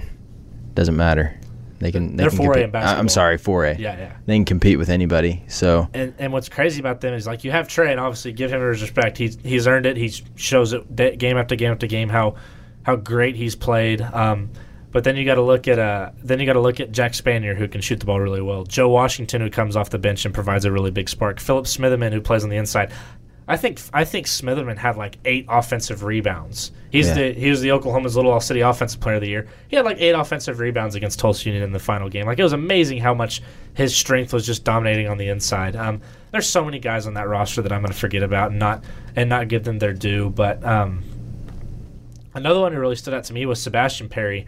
doesn't 0.75 0.97
matter. 0.97 1.39
They 1.79 1.93
can. 1.93 2.17
They 2.17 2.25
They're 2.25 2.31
four 2.31 2.57
A 2.57 2.63
in 2.63 2.71
basketball. 2.71 3.01
I'm 3.01 3.09
sorry, 3.09 3.39
4A. 3.39 3.79
Yeah, 3.79 3.99
yeah. 3.99 4.17
They 4.25 4.37
can 4.37 4.45
compete 4.45 4.79
with 4.79 4.89
anybody. 4.89 5.43
So. 5.49 5.89
And 5.93 6.15
and 6.19 6.33
what's 6.33 6.49
crazy 6.49 6.81
about 6.81 7.01
them 7.01 7.15
is 7.15 7.27
like 7.27 7.45
you 7.45 7.51
have 7.51 7.69
Trey, 7.69 7.91
and 7.91 8.01
obviously 8.01 8.33
give 8.33 8.53
him 8.53 8.61
his 8.67 8.83
respect. 8.83 9.19
He's 9.19 9.39
he's 9.43 9.67
earned 9.67 9.87
it. 9.87 9.97
He 9.97 10.13
shows 10.37 10.73
it 10.73 11.19
game 11.19 11.37
after 11.37 11.57
game 11.57 11.73
after 11.73 11.87
game 11.87 12.09
how 12.09 12.37
how 12.85 12.97
great 12.97 13.37
he's 13.37 13.57
played. 13.57 14.01
Um, 14.01 14.51
but 14.93 15.05
then 15.05 15.17
you 15.17 15.27
got 15.27 15.35
to 15.35 15.43
look 15.43 15.69
at 15.69 15.79
uh, 15.79 16.13
then 16.25 16.41
you 16.41 16.47
got 16.47 16.55
to 16.55 16.61
look 16.61 16.81
at 16.81 16.91
Jack 16.91 17.13
Spanier 17.13 17.55
who 17.55 17.69
can 17.69 17.83
shoot 17.83 18.01
the 18.01 18.07
ball 18.07 18.19
really 18.19 18.41
well. 18.41 18.65
Joe 18.65 18.89
Washington 18.89 19.43
who 19.43 19.51
comes 19.51 19.77
off 19.77 19.91
the 19.91 19.99
bench 19.99 20.25
and 20.25 20.33
provides 20.33 20.65
a 20.65 20.73
really 20.73 20.91
big 20.91 21.11
spark. 21.11 21.39
Philip 21.39 21.67
Smitherman 21.67 22.13
who 22.13 22.23
plays 22.23 22.45
on 22.45 22.49
the 22.49 22.57
inside. 22.57 22.93
I 23.49 23.57
think 23.57 23.81
I 23.93 24.05
think 24.05 24.27
Smitherman 24.27 24.77
had 24.77 24.97
like 24.97 25.19
eight 25.25 25.47
offensive 25.49 26.03
rebounds. 26.03 26.73
He's 26.91 27.07
yeah. 27.09 27.15
the 27.15 27.33
he 27.33 27.49
was 27.49 27.61
the 27.61 27.69
Oklahoman's 27.69 28.17
Little 28.17 28.33
All 28.33 28.41
City 28.41 28.61
Offensive 28.61 29.01
Player 29.01 29.17
of 29.17 29.21
the 29.21 29.29
Year. 29.29 29.47
He 29.69 29.77
had 29.77 29.85
like 29.85 30.01
eight 30.01 30.13
offensive 30.13 30.59
rebounds 30.59 30.97
against 30.97 31.21
Tulsa 31.21 31.47
Union 31.47 31.63
in 31.63 31.71
the 31.71 31.79
final 31.79 32.09
game. 32.09 32.27
Like 32.27 32.41
it 32.41 32.43
was 32.43 32.53
amazing 32.53 32.99
how 32.99 33.15
much 33.15 33.43
his 33.75 33.95
strength 33.95 34.33
was 34.33 34.45
just 34.45 34.65
dominating 34.65 35.09
on 35.09 35.17
the 35.17 35.29
inside. 35.29 35.77
Um, 35.77 36.01
there's 36.33 36.49
so 36.49 36.65
many 36.65 36.81
guys 36.81 37.07
on 37.07 37.15
that 37.15 37.29
roster 37.29 37.63
that 37.63 37.73
I'm 37.73 37.83
going 37.83 37.93
to 37.93 37.99
forget 37.99 38.25
about 38.25 38.51
and 38.51 38.59
not 38.59 38.85
and 39.15 39.29
not 39.29 39.47
give 39.47 39.63
them 39.63 39.79
their 39.79 39.93
due. 39.93 40.31
But 40.31 40.65
um, 40.65 41.05
another 42.35 42.59
one 42.59 42.73
who 42.73 42.81
really 42.81 42.97
stood 42.97 43.15
out 43.15 43.25
to 43.25 43.33
me 43.33 43.47
was 43.47 43.63
Sebastian 43.63 44.09
Perry. 44.09 44.47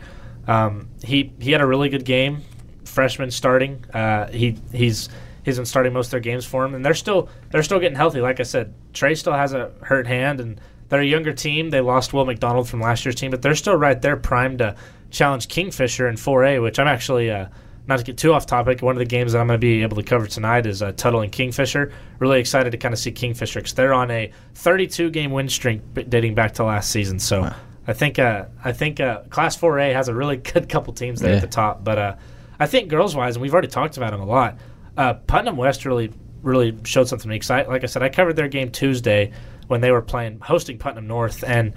Um, 0.48 0.88
he 1.04 1.32
he 1.38 1.52
had 1.52 1.60
a 1.60 1.66
really 1.66 1.88
good 1.88 2.04
game, 2.04 2.42
freshman 2.84 3.30
starting. 3.30 3.84
Uh, 3.94 4.26
he 4.26 4.58
he's 4.72 5.08
he's 5.48 5.56
been 5.56 5.66
starting 5.66 5.92
most 5.92 6.06
of 6.06 6.10
their 6.12 6.20
games 6.20 6.44
for 6.44 6.64
him, 6.64 6.74
and 6.74 6.84
they're 6.84 6.94
still 6.94 7.28
they're 7.50 7.62
still 7.62 7.80
getting 7.80 7.96
healthy. 7.96 8.20
Like 8.20 8.40
I 8.40 8.44
said, 8.44 8.74
Trey 8.92 9.14
still 9.14 9.32
has 9.32 9.52
a 9.52 9.72
hurt 9.82 10.06
hand, 10.06 10.40
and 10.40 10.60
they're 10.88 11.00
a 11.00 11.06
younger 11.06 11.32
team. 11.32 11.70
They 11.70 11.80
lost 11.80 12.12
Will 12.12 12.24
McDonald 12.24 12.68
from 12.68 12.80
last 12.80 13.04
year's 13.04 13.16
team, 13.16 13.30
but 13.30 13.42
they're 13.42 13.54
still 13.54 13.76
right 13.76 14.00
there, 14.00 14.16
primed 14.16 14.58
to 14.58 14.76
challenge 15.10 15.48
Kingfisher 15.48 16.08
in 16.08 16.16
4A, 16.16 16.62
which 16.62 16.78
I'm 16.78 16.86
actually. 16.86 17.30
Uh, 17.30 17.48
not 17.88 17.98
to 18.00 18.04
get 18.04 18.18
too 18.18 18.34
off 18.34 18.44
topic, 18.44 18.82
one 18.82 18.94
of 18.94 18.98
the 18.98 19.06
games 19.06 19.32
that 19.32 19.40
I'm 19.40 19.46
going 19.46 19.58
to 19.58 19.66
be 19.66 19.80
able 19.80 19.96
to 19.96 20.02
cover 20.02 20.26
tonight 20.26 20.66
is 20.66 20.82
uh, 20.82 20.92
Tuttle 20.92 21.22
and 21.22 21.32
Kingfisher. 21.32 21.90
Really 22.18 22.38
excited 22.38 22.70
to 22.72 22.76
kind 22.76 22.92
of 22.92 22.98
see 22.98 23.10
Kingfisher 23.10 23.60
because 23.60 23.72
they're 23.72 23.94
on 23.94 24.10
a 24.10 24.30
32 24.56 25.08
game 25.08 25.30
win 25.30 25.48
streak 25.48 25.80
dating 25.94 26.34
back 26.34 26.52
to 26.56 26.64
last 26.64 26.90
season. 26.90 27.18
So 27.18 27.40
wow. 27.40 27.56
I 27.86 27.94
think 27.94 28.18
uh, 28.18 28.44
I 28.62 28.72
think 28.72 29.00
uh, 29.00 29.22
Class 29.30 29.56
4A 29.56 29.94
has 29.94 30.08
a 30.08 30.14
really 30.14 30.36
good 30.52 30.68
couple 30.68 30.92
teams 30.92 31.20
there 31.20 31.30
yeah. 31.30 31.36
at 31.36 31.40
the 31.40 31.48
top. 31.48 31.82
But 31.82 31.98
uh, 31.98 32.16
I 32.60 32.66
think 32.66 32.88
girls 32.90 33.16
wise, 33.16 33.36
and 33.36 33.42
we've 33.42 33.54
already 33.54 33.68
talked 33.68 33.96
about 33.96 34.10
them 34.10 34.20
a 34.20 34.26
lot. 34.26 34.58
Uh, 34.98 35.14
Putnam 35.14 35.56
West 35.56 35.86
really 35.86 36.12
really 36.42 36.76
showed 36.84 37.08
something 37.08 37.30
exciting. 37.30 37.70
Like 37.70 37.84
I 37.84 37.86
said, 37.86 38.02
I 38.02 38.08
covered 38.08 38.36
their 38.36 38.48
game 38.48 38.70
Tuesday 38.70 39.32
when 39.68 39.80
they 39.80 39.90
were 39.90 40.02
playing 40.02 40.40
hosting 40.40 40.78
Putnam 40.78 41.06
North, 41.06 41.42
and 41.44 41.72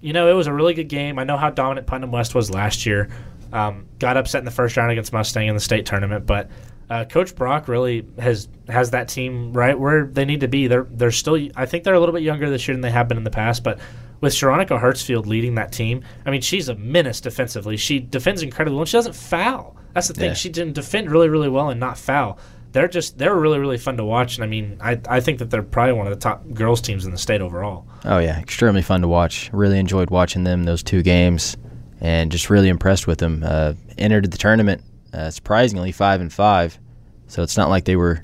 you 0.00 0.12
know 0.12 0.28
it 0.28 0.34
was 0.34 0.46
a 0.46 0.52
really 0.52 0.74
good 0.74 0.88
game. 0.88 1.18
I 1.18 1.24
know 1.24 1.36
how 1.36 1.50
dominant 1.50 1.86
Putnam 1.86 2.12
West 2.12 2.34
was 2.34 2.50
last 2.50 2.86
year. 2.86 3.10
Um, 3.52 3.86
got 3.98 4.16
upset 4.16 4.38
in 4.38 4.44
the 4.44 4.50
first 4.52 4.76
round 4.76 4.92
against 4.92 5.12
Mustang 5.12 5.48
in 5.48 5.54
the 5.54 5.60
state 5.60 5.84
tournament, 5.84 6.24
but 6.26 6.48
uh, 6.88 7.04
Coach 7.04 7.34
Brock 7.34 7.68
really 7.68 8.06
has 8.18 8.48
has 8.68 8.90
that 8.92 9.08
team 9.08 9.52
right 9.52 9.78
where 9.78 10.06
they 10.06 10.24
need 10.24 10.40
to 10.40 10.48
be. 10.48 10.66
They're 10.68 10.86
they're 10.90 11.10
still. 11.10 11.48
I 11.56 11.66
think 11.66 11.84
they're 11.84 11.94
a 11.94 12.00
little 12.00 12.14
bit 12.14 12.22
younger 12.22 12.48
this 12.48 12.66
year 12.68 12.74
than 12.74 12.82
they 12.82 12.90
have 12.90 13.08
been 13.08 13.18
in 13.18 13.24
the 13.24 13.30
past, 13.30 13.64
but 13.64 13.80
with 14.20 14.32
Sharonica 14.32 14.80
Hartsfield 14.80 15.26
leading 15.26 15.54
that 15.54 15.72
team, 15.72 16.02
I 16.26 16.30
mean, 16.30 16.40
she's 16.42 16.68
a 16.68 16.74
menace 16.74 17.20
defensively. 17.20 17.76
She 17.76 17.98
defends 17.98 18.42
incredibly 18.42 18.76
well. 18.76 18.82
And 18.82 18.88
she 18.88 18.96
doesn't 18.96 19.14
foul. 19.14 19.76
That's 19.94 20.08
the 20.08 20.14
thing. 20.14 20.28
Yeah. 20.30 20.34
She 20.34 20.50
didn't 20.50 20.74
defend 20.74 21.10
really, 21.10 21.28
really 21.28 21.48
well 21.48 21.70
and 21.70 21.80
not 21.80 21.96
foul. 21.98 22.38
They're 22.72 22.88
just 22.88 23.18
they're 23.18 23.34
really, 23.34 23.58
really 23.58 23.78
fun 23.78 23.96
to 23.96 24.04
watch. 24.04 24.36
And 24.36 24.44
I 24.44 24.46
mean, 24.46 24.78
I, 24.80 25.00
I 25.08 25.20
think 25.20 25.38
that 25.40 25.50
they're 25.50 25.62
probably 25.62 25.94
one 25.94 26.06
of 26.06 26.12
the 26.12 26.20
top 26.20 26.48
girls 26.52 26.80
teams 26.80 27.04
in 27.04 27.10
the 27.10 27.18
state 27.18 27.40
overall. 27.40 27.86
Oh 28.04 28.18
yeah, 28.18 28.38
extremely 28.38 28.82
fun 28.82 29.00
to 29.00 29.08
watch. 29.08 29.50
Really 29.52 29.78
enjoyed 29.78 30.10
watching 30.10 30.44
them 30.44 30.64
those 30.64 30.82
two 30.82 31.02
games, 31.02 31.56
and 32.00 32.30
just 32.30 32.48
really 32.50 32.68
impressed 32.68 33.06
with 33.06 33.18
them. 33.18 33.42
Uh, 33.44 33.74
entered 33.98 34.30
the 34.30 34.38
tournament 34.38 34.82
uh, 35.12 35.30
surprisingly 35.30 35.90
five 35.92 36.20
and 36.20 36.32
five, 36.32 36.78
so 37.26 37.42
it's 37.42 37.56
not 37.56 37.68
like 37.68 37.84
they 37.84 37.96
were, 37.96 38.22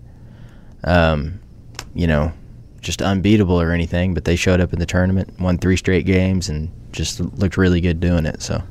um, 0.85 1.41
you 1.95 2.07
know, 2.07 2.33
just 2.81 3.03
unbeatable 3.03 3.61
or 3.61 3.73
anything. 3.73 4.15
But 4.15 4.25
they 4.25 4.37
showed 4.37 4.61
up 4.61 4.73
in 4.73 4.79
the 4.79 4.87
tournament, 4.87 5.41
won 5.41 5.59
three 5.59 5.77
straight 5.77 6.07
games, 6.07 6.49
and 6.49 6.71
just 6.93 7.19
looked 7.21 7.57
really 7.57 7.81
good 7.81 7.99
doing 8.01 8.27
it. 8.27 8.41
So 8.43 8.63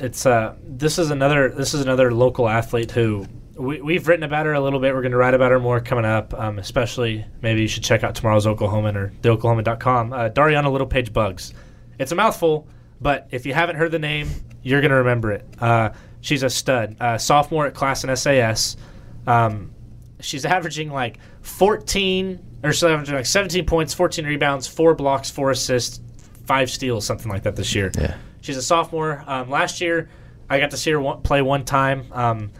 It's 0.00 0.26
uh 0.26 0.54
this 0.64 0.98
is 0.98 1.10
another 1.10 1.48
this 1.48 1.72
is 1.72 1.80
another 1.80 2.12
local 2.12 2.48
athlete 2.48 2.90
who 2.90 3.26
we, 3.62 3.80
we've 3.80 4.06
written 4.08 4.24
about 4.24 4.46
her 4.46 4.52
a 4.52 4.60
little 4.60 4.80
bit. 4.80 4.94
We're 4.94 5.02
going 5.02 5.12
to 5.12 5.18
write 5.18 5.34
about 5.34 5.50
her 5.50 5.60
more 5.60 5.80
coming 5.80 6.04
up. 6.04 6.34
Um, 6.38 6.58
especially 6.58 7.24
maybe 7.40 7.62
you 7.62 7.68
should 7.68 7.84
check 7.84 8.02
out 8.04 8.14
tomorrow's 8.14 8.46
Oklahoman 8.46 8.96
or 8.96 9.12
theoklahoman.com. 9.22 10.12
Uh, 10.12 10.28
Dariana 10.30 10.70
Little 10.70 10.86
Page 10.86 11.12
Bugs. 11.12 11.54
It's 11.98 12.12
a 12.12 12.14
mouthful, 12.14 12.66
but 13.00 13.28
if 13.30 13.46
you 13.46 13.54
haven't 13.54 13.76
heard 13.76 13.92
the 13.92 13.98
name, 13.98 14.28
you're 14.62 14.80
going 14.80 14.90
to 14.90 14.96
remember 14.96 15.32
it. 15.32 15.46
Uh, 15.60 15.90
she's 16.20 16.42
a 16.42 16.50
stud. 16.50 16.96
Uh, 17.00 17.18
sophomore 17.18 17.66
at 17.66 17.74
Classen 17.74 18.16
SAS. 18.16 18.76
Um, 19.26 19.72
she's 20.20 20.44
averaging 20.44 20.90
like 20.90 21.18
14 21.42 22.38
or 22.64 22.72
she's 22.72 22.84
averaging 22.84 23.14
like 23.14 23.26
17 23.26 23.66
points, 23.66 23.94
14 23.94 24.24
rebounds, 24.24 24.66
four 24.66 24.94
blocks, 24.94 25.30
four 25.30 25.50
assists, 25.50 26.00
five 26.46 26.70
steals, 26.70 27.04
something 27.04 27.30
like 27.30 27.42
that 27.44 27.56
this 27.56 27.74
year. 27.74 27.90
yeah, 27.98 28.16
She's 28.40 28.56
a 28.56 28.62
sophomore. 28.62 29.22
Um, 29.26 29.50
last 29.50 29.80
year, 29.80 30.08
I 30.48 30.58
got 30.58 30.70
to 30.72 30.76
see 30.76 30.90
her 30.90 31.00
one, 31.00 31.22
play 31.22 31.42
one 31.42 31.64
time, 31.64 32.06
um, 32.12 32.50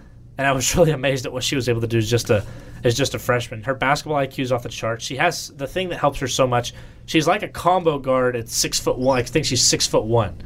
and 0.43 0.49
I 0.49 0.53
was 0.53 0.75
really 0.77 0.91
amazed 0.91 1.25
at 1.25 1.33
what 1.33 1.45
she 1.45 1.55
was 1.55 1.69
able 1.69 1.81
to 1.81 1.87
do 1.87 1.99
as 1.99 2.11
just 2.11 2.29
a 2.31 2.45
as 2.85 2.97
just 2.97 3.15
a 3.15 3.19
freshman. 3.19 3.63
Her 3.63 3.75
basketball 3.75 4.17
IQ 4.19 4.41
is 4.41 4.51
off 4.51 4.65
the 4.65 4.69
charts. 4.69 5.05
She 5.05 5.17
has 5.17 5.49
the 5.51 5.69
thing 5.69 5.89
that 5.91 5.99
helps 6.01 6.19
her 6.19 6.27
so 6.27 6.49
much. 6.49 6.75
She's 7.07 7.29
like 7.29 7.45
a 7.45 7.49
combo 7.49 7.99
guard 8.01 8.35
at 8.35 8.49
six 8.49 8.81
foot 8.81 8.99
one. 8.99 9.19
I 9.19 9.23
think 9.23 9.47
she's 9.47 9.63
six 9.63 9.87
foot 9.87 10.03
one, 10.05 10.37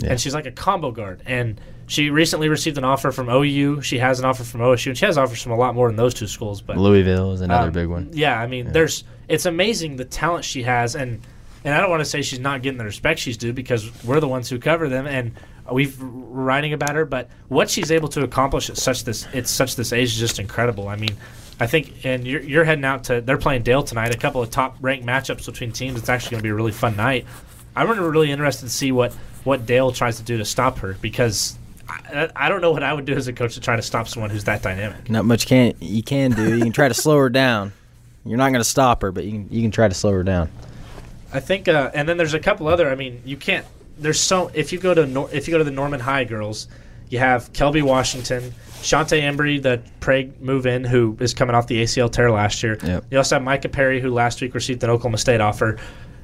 Yeah. 0.00 0.10
and 0.10 0.20
she's 0.20 0.34
like 0.34 0.46
a 0.46 0.50
combo 0.50 0.90
guard. 0.90 1.22
And 1.24 1.60
she 1.86 2.10
recently 2.10 2.48
received 2.48 2.78
an 2.78 2.84
offer 2.84 3.12
from 3.12 3.28
OU. 3.28 3.82
She 3.82 3.98
has 3.98 4.18
an 4.18 4.24
offer 4.24 4.42
from 4.42 4.60
OSU, 4.62 4.88
and 4.88 4.98
she 4.98 5.04
has 5.06 5.16
offers 5.18 5.40
from 5.40 5.52
a 5.52 5.56
lot 5.56 5.74
more 5.76 5.86
than 5.88 5.96
those 5.96 6.14
two 6.14 6.26
schools. 6.26 6.60
But 6.60 6.78
Louisville 6.78 7.32
is 7.32 7.42
another 7.42 7.68
um, 7.68 7.72
big 7.72 7.86
one. 7.88 8.10
Yeah, 8.12 8.40
I 8.40 8.46
mean, 8.48 8.72
there's 8.72 9.04
it's 9.28 9.46
amazing 9.46 9.94
the 9.96 10.04
talent 10.04 10.44
she 10.44 10.64
has, 10.64 10.96
and 10.96 11.20
and 11.64 11.74
I 11.74 11.80
don't 11.80 11.90
want 11.90 12.00
to 12.00 12.04
say 12.04 12.22
she's 12.22 12.40
not 12.40 12.62
getting 12.62 12.78
the 12.78 12.84
respect 12.84 13.18
she's 13.20 13.36
due 13.36 13.52
because 13.52 13.90
we're 14.04 14.20
the 14.20 14.28
ones 14.28 14.48
who 14.48 14.58
cover 14.58 14.88
them, 14.88 15.06
and 15.06 15.32
we've 15.72 16.00
we're 16.00 16.44
writing 16.44 16.72
about 16.72 16.94
her. 16.94 17.04
But 17.04 17.30
what 17.48 17.70
she's 17.70 17.90
able 17.90 18.08
to 18.08 18.22
accomplish 18.22 18.70
at 18.70 18.76
such 18.76 19.04
this 19.04 19.26
it's 19.32 19.50
such 19.50 19.76
this 19.76 19.92
age 19.92 20.08
is 20.08 20.18
just 20.18 20.38
incredible. 20.38 20.88
I 20.88 20.96
mean. 20.96 21.16
I 21.60 21.68
think, 21.68 22.04
and 22.04 22.26
you're, 22.26 22.40
you're 22.40 22.64
heading 22.64 22.84
out 22.84 23.04
to. 23.04 23.20
They're 23.20 23.38
playing 23.38 23.62
Dale 23.62 23.84
tonight. 23.84 24.12
A 24.12 24.18
couple 24.18 24.42
of 24.42 24.50
top 24.50 24.76
ranked 24.80 25.06
matchups 25.06 25.46
between 25.46 25.70
teams. 25.70 25.96
It's 25.96 26.08
actually 26.08 26.30
going 26.30 26.40
to 26.40 26.42
be 26.42 26.48
a 26.48 26.54
really 26.54 26.72
fun 26.72 26.96
night. 26.96 27.26
I'm 27.76 27.88
really, 27.88 28.30
interested 28.30 28.66
to 28.66 28.72
see 28.72 28.92
what 28.92 29.12
what 29.44 29.66
Dale 29.66 29.92
tries 29.92 30.16
to 30.16 30.22
do 30.22 30.38
to 30.38 30.44
stop 30.44 30.78
her 30.78 30.96
because 31.00 31.56
I, 31.88 32.30
I 32.34 32.48
don't 32.48 32.60
know 32.60 32.72
what 32.72 32.82
I 32.82 32.92
would 32.92 33.04
do 33.04 33.14
as 33.14 33.28
a 33.28 33.32
coach 33.32 33.54
to 33.54 33.60
try 33.60 33.76
to 33.76 33.82
stop 33.82 34.08
someone 34.08 34.30
who's 34.30 34.44
that 34.44 34.62
dynamic. 34.62 35.10
Not 35.10 35.24
much 35.24 35.46
can 35.46 35.74
you 35.80 36.02
can 36.02 36.30
do. 36.32 36.56
You 36.56 36.62
can 36.62 36.72
try 36.72 36.88
to 36.88 36.94
slow 36.94 37.18
her 37.18 37.30
down. 37.30 37.72
You're 38.24 38.38
not 38.38 38.50
going 38.50 38.60
to 38.60 38.68
stop 38.68 39.02
her, 39.02 39.12
but 39.12 39.24
you 39.24 39.32
can 39.32 39.48
you 39.50 39.62
can 39.62 39.70
try 39.70 39.88
to 39.88 39.94
slow 39.94 40.12
her 40.12 40.22
down. 40.22 40.50
I 41.34 41.40
think, 41.40 41.68
uh, 41.68 41.90
and 41.92 42.08
then 42.08 42.16
there's 42.16 42.34
a 42.34 42.40
couple 42.40 42.68
other. 42.68 42.88
I 42.88 42.94
mean, 42.94 43.20
you 43.24 43.36
can't. 43.36 43.66
There's 43.98 44.20
so 44.20 44.50
if 44.54 44.72
you 44.72 44.78
go 44.78 44.94
to 44.94 45.06
Nor- 45.06 45.30
if 45.32 45.46
you 45.46 45.52
go 45.52 45.58
to 45.58 45.64
the 45.64 45.70
Norman 45.70 46.00
High 46.00 46.24
girls, 46.24 46.68
you 47.10 47.18
have 47.18 47.52
Kelby 47.52 47.82
Washington, 47.82 48.54
Shantae 48.80 49.20
Embry, 49.22 49.60
the 49.60 49.82
Prague 50.00 50.40
move 50.40 50.66
in 50.66 50.84
who 50.84 51.16
is 51.20 51.34
coming 51.34 51.54
off 51.54 51.66
the 51.66 51.82
ACL 51.82 52.10
tear 52.10 52.30
last 52.30 52.62
year. 52.62 52.78
Yep. 52.82 53.04
You 53.10 53.18
also 53.18 53.36
have 53.36 53.42
Micah 53.42 53.68
Perry 53.68 54.00
who 54.00 54.10
last 54.10 54.40
week 54.40 54.54
received 54.54 54.82
an 54.84 54.90
Oklahoma 54.90 55.18
State 55.18 55.40
offer. 55.40 55.78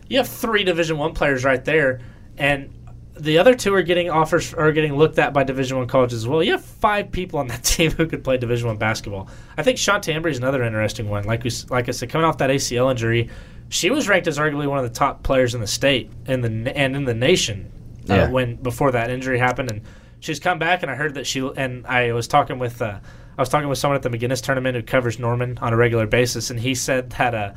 You 0.08 0.18
have 0.18 0.28
three 0.28 0.64
Division 0.64 0.96
One 0.96 1.12
players 1.12 1.44
right 1.44 1.64
there, 1.64 2.00
and 2.38 2.72
the 3.18 3.38
other 3.38 3.54
two 3.54 3.74
are 3.74 3.82
getting 3.82 4.10
offers 4.10 4.54
are 4.54 4.72
getting 4.72 4.96
looked 4.96 5.18
at 5.18 5.32
by 5.32 5.44
Division 5.44 5.78
One 5.78 5.86
colleges 5.86 6.22
as 6.22 6.28
well. 6.28 6.42
You 6.42 6.52
have 6.52 6.64
five 6.64 7.10
people 7.12 7.38
on 7.38 7.48
that 7.48 7.64
team 7.64 7.90
who 7.90 8.06
could 8.06 8.24
play 8.24 8.38
Division 8.38 8.68
One 8.68 8.78
basketball. 8.78 9.28
I 9.56 9.62
think 9.62 9.78
Shantae 9.78 10.14
Embry 10.14 10.30
is 10.30 10.38
another 10.38 10.62
interesting 10.62 11.08
one. 11.08 11.24
Like 11.24 11.44
we 11.44 11.50
like 11.68 11.88
I 11.88 11.92
said, 11.92 12.10
coming 12.10 12.24
off 12.26 12.38
that 12.38 12.50
ACL 12.50 12.90
injury, 12.90 13.28
she 13.70 13.88
was 13.88 14.08
ranked 14.08 14.26
as 14.26 14.36
arguably 14.36 14.66
one 14.66 14.78
of 14.78 14.84
the 14.84 14.96
top 14.98 15.22
players 15.22 15.54
in 15.54 15.60
the 15.62 15.66
state 15.66 16.10
in 16.26 16.42
the 16.42 16.76
and 16.76 16.94
in 16.94 17.04
the 17.04 17.14
nation 17.14 17.70
uh, 18.10 18.14
Yeah. 18.14 18.30
when 18.30 18.56
before 18.56 18.90
that 18.92 19.10
injury 19.10 19.38
happened, 19.38 19.70
and 19.70 19.80
she's 20.18 20.38
come 20.40 20.58
back. 20.58 20.82
And 20.82 20.90
I 20.90 20.94
heard 20.96 21.14
that 21.14 21.26
she 21.26 21.40
and 21.56 21.86
I 21.86 22.12
was 22.12 22.28
talking 22.28 22.58
with 22.58 22.82
uh, 22.82 22.98
I 23.38 23.40
was 23.40 23.48
talking 23.48 23.68
with 23.68 23.78
someone 23.78 23.96
at 23.96 24.02
the 24.02 24.10
McGinnis 24.10 24.42
tournament 24.42 24.76
who 24.76 24.82
covers 24.82 25.18
Norman 25.18 25.56
on 25.62 25.72
a 25.72 25.76
regular 25.76 26.06
basis, 26.06 26.50
and 26.50 26.60
he 26.60 26.74
said 26.74 27.10
that 27.10 27.34
uh, 27.34 27.52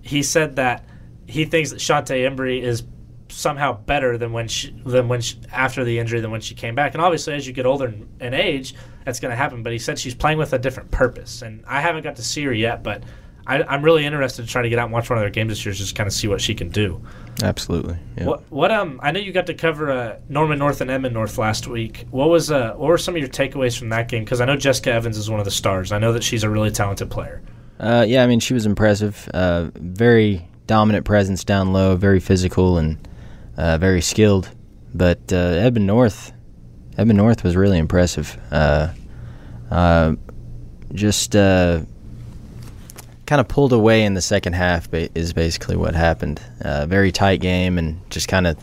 he 0.00 0.22
said 0.22 0.56
that 0.56 0.84
he 1.26 1.44
thinks 1.44 1.70
that 1.70 1.80
Shantae 1.80 2.26
Embry 2.30 2.62
is 2.62 2.84
somehow 3.30 3.72
better 3.74 4.16
than 4.16 4.32
when 4.32 4.48
she 4.48 4.70
than 4.86 5.08
when 5.08 5.20
she, 5.20 5.38
after 5.52 5.84
the 5.84 5.98
injury 5.98 6.20
than 6.20 6.30
when 6.30 6.40
she 6.40 6.54
came 6.54 6.74
back. 6.74 6.94
And 6.94 7.02
obviously, 7.02 7.34
as 7.34 7.46
you 7.46 7.52
get 7.52 7.66
older 7.66 7.88
in, 7.88 8.08
in 8.20 8.32
age, 8.32 8.74
that's 9.04 9.20
going 9.20 9.30
to 9.32 9.36
happen. 9.36 9.62
But 9.62 9.72
he 9.72 9.78
said 9.78 9.98
she's 9.98 10.14
playing 10.14 10.38
with 10.38 10.52
a 10.52 10.58
different 10.58 10.90
purpose, 10.92 11.42
and 11.42 11.62
I 11.66 11.80
haven't 11.80 12.04
got 12.04 12.16
to 12.16 12.22
see 12.22 12.44
her 12.44 12.52
yet, 12.54 12.82
but. 12.84 13.02
I, 13.48 13.62
I'm 13.62 13.82
really 13.82 14.04
interested 14.04 14.42
to 14.42 14.48
try 14.48 14.62
to 14.62 14.68
get 14.68 14.78
out 14.78 14.84
and 14.84 14.92
watch 14.92 15.08
one 15.08 15.18
of 15.18 15.22
their 15.22 15.30
games 15.30 15.48
this 15.48 15.64
year, 15.64 15.74
just 15.74 15.94
kind 15.94 16.06
of 16.06 16.12
see 16.12 16.28
what 16.28 16.40
she 16.40 16.54
can 16.54 16.68
do. 16.68 17.02
Absolutely. 17.42 17.96
Yeah. 18.16 18.26
What 18.26 18.52
what 18.52 18.70
um 18.70 19.00
I 19.02 19.10
know 19.10 19.20
you 19.20 19.32
got 19.32 19.46
to 19.46 19.54
cover 19.54 19.90
uh, 19.90 20.18
Norman 20.28 20.58
North 20.58 20.80
and 20.80 20.90
Edmond 20.90 21.14
North 21.14 21.38
last 21.38 21.66
week. 21.66 22.06
What 22.10 22.28
was 22.28 22.50
uh 22.50 22.74
what 22.74 22.88
were 22.88 22.98
some 22.98 23.14
of 23.14 23.20
your 23.20 23.28
takeaways 23.28 23.78
from 23.78 23.88
that 23.88 24.08
game? 24.08 24.24
Because 24.24 24.40
I 24.40 24.44
know 24.44 24.56
Jessica 24.56 24.92
Evans 24.92 25.16
is 25.16 25.30
one 25.30 25.40
of 25.40 25.44
the 25.44 25.50
stars. 25.50 25.92
I 25.92 25.98
know 25.98 26.12
that 26.12 26.22
she's 26.22 26.44
a 26.44 26.50
really 26.50 26.70
talented 26.70 27.10
player. 27.10 27.42
Uh, 27.80 28.04
yeah, 28.06 28.24
I 28.24 28.26
mean, 28.26 28.40
she 28.40 28.54
was 28.54 28.66
impressive. 28.66 29.28
Uh, 29.32 29.70
very 29.74 30.48
dominant 30.66 31.04
presence 31.04 31.44
down 31.44 31.72
low, 31.72 31.96
very 31.96 32.20
physical 32.20 32.76
and 32.76 33.08
uh, 33.56 33.78
very 33.78 34.00
skilled. 34.00 34.50
But 34.94 35.32
uh, 35.32 35.36
Edmond 35.36 35.86
North, 35.86 36.32
Edmond 36.96 37.18
North 37.18 37.44
was 37.44 37.56
really 37.56 37.78
impressive. 37.78 38.36
Uh, 38.50 38.92
uh, 39.70 40.16
just 40.92 41.36
uh, 41.36 41.82
kind 43.28 43.40
of 43.40 43.46
pulled 43.46 43.74
away 43.74 44.04
in 44.04 44.14
the 44.14 44.22
second 44.22 44.54
half 44.54 44.88
is 44.92 45.34
basically 45.34 45.76
what 45.76 45.94
happened. 45.94 46.40
Uh, 46.62 46.86
very 46.86 47.12
tight 47.12 47.40
game 47.42 47.76
and 47.76 48.00
just 48.10 48.26
kind 48.26 48.46
of 48.46 48.56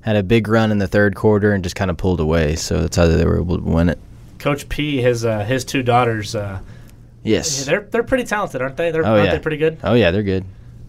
had 0.00 0.16
a 0.16 0.22
big 0.22 0.48
run 0.48 0.72
in 0.72 0.78
the 0.78 0.88
third 0.88 1.14
quarter 1.14 1.52
and 1.52 1.62
just 1.62 1.76
kind 1.76 1.90
of 1.90 1.98
pulled 1.98 2.18
away. 2.18 2.56
So 2.56 2.80
that's 2.80 2.96
how 2.96 3.06
they 3.06 3.24
were 3.26 3.38
able 3.38 3.58
to 3.58 3.62
win 3.64 3.90
it. 3.90 3.98
Coach 4.38 4.66
P, 4.70 5.02
his 5.02 5.26
uh, 5.26 5.44
his 5.44 5.62
two 5.64 5.82
daughters, 5.82 6.34
uh, 6.34 6.60
Yes. 7.22 7.66
they're 7.66 7.82
they're 7.82 8.02
pretty 8.02 8.24
talented, 8.24 8.62
aren't 8.62 8.78
they? 8.78 8.90
They're, 8.90 9.04
Oh, 9.04 9.10
aren't 9.12 9.26
yeah. 9.26 9.32
they 9.34 9.40
pretty 9.40 9.58
good? 9.58 9.78
Oh 9.84 9.92
yeah, 9.92 10.10
they're 10.10 10.22
good. 10.22 10.44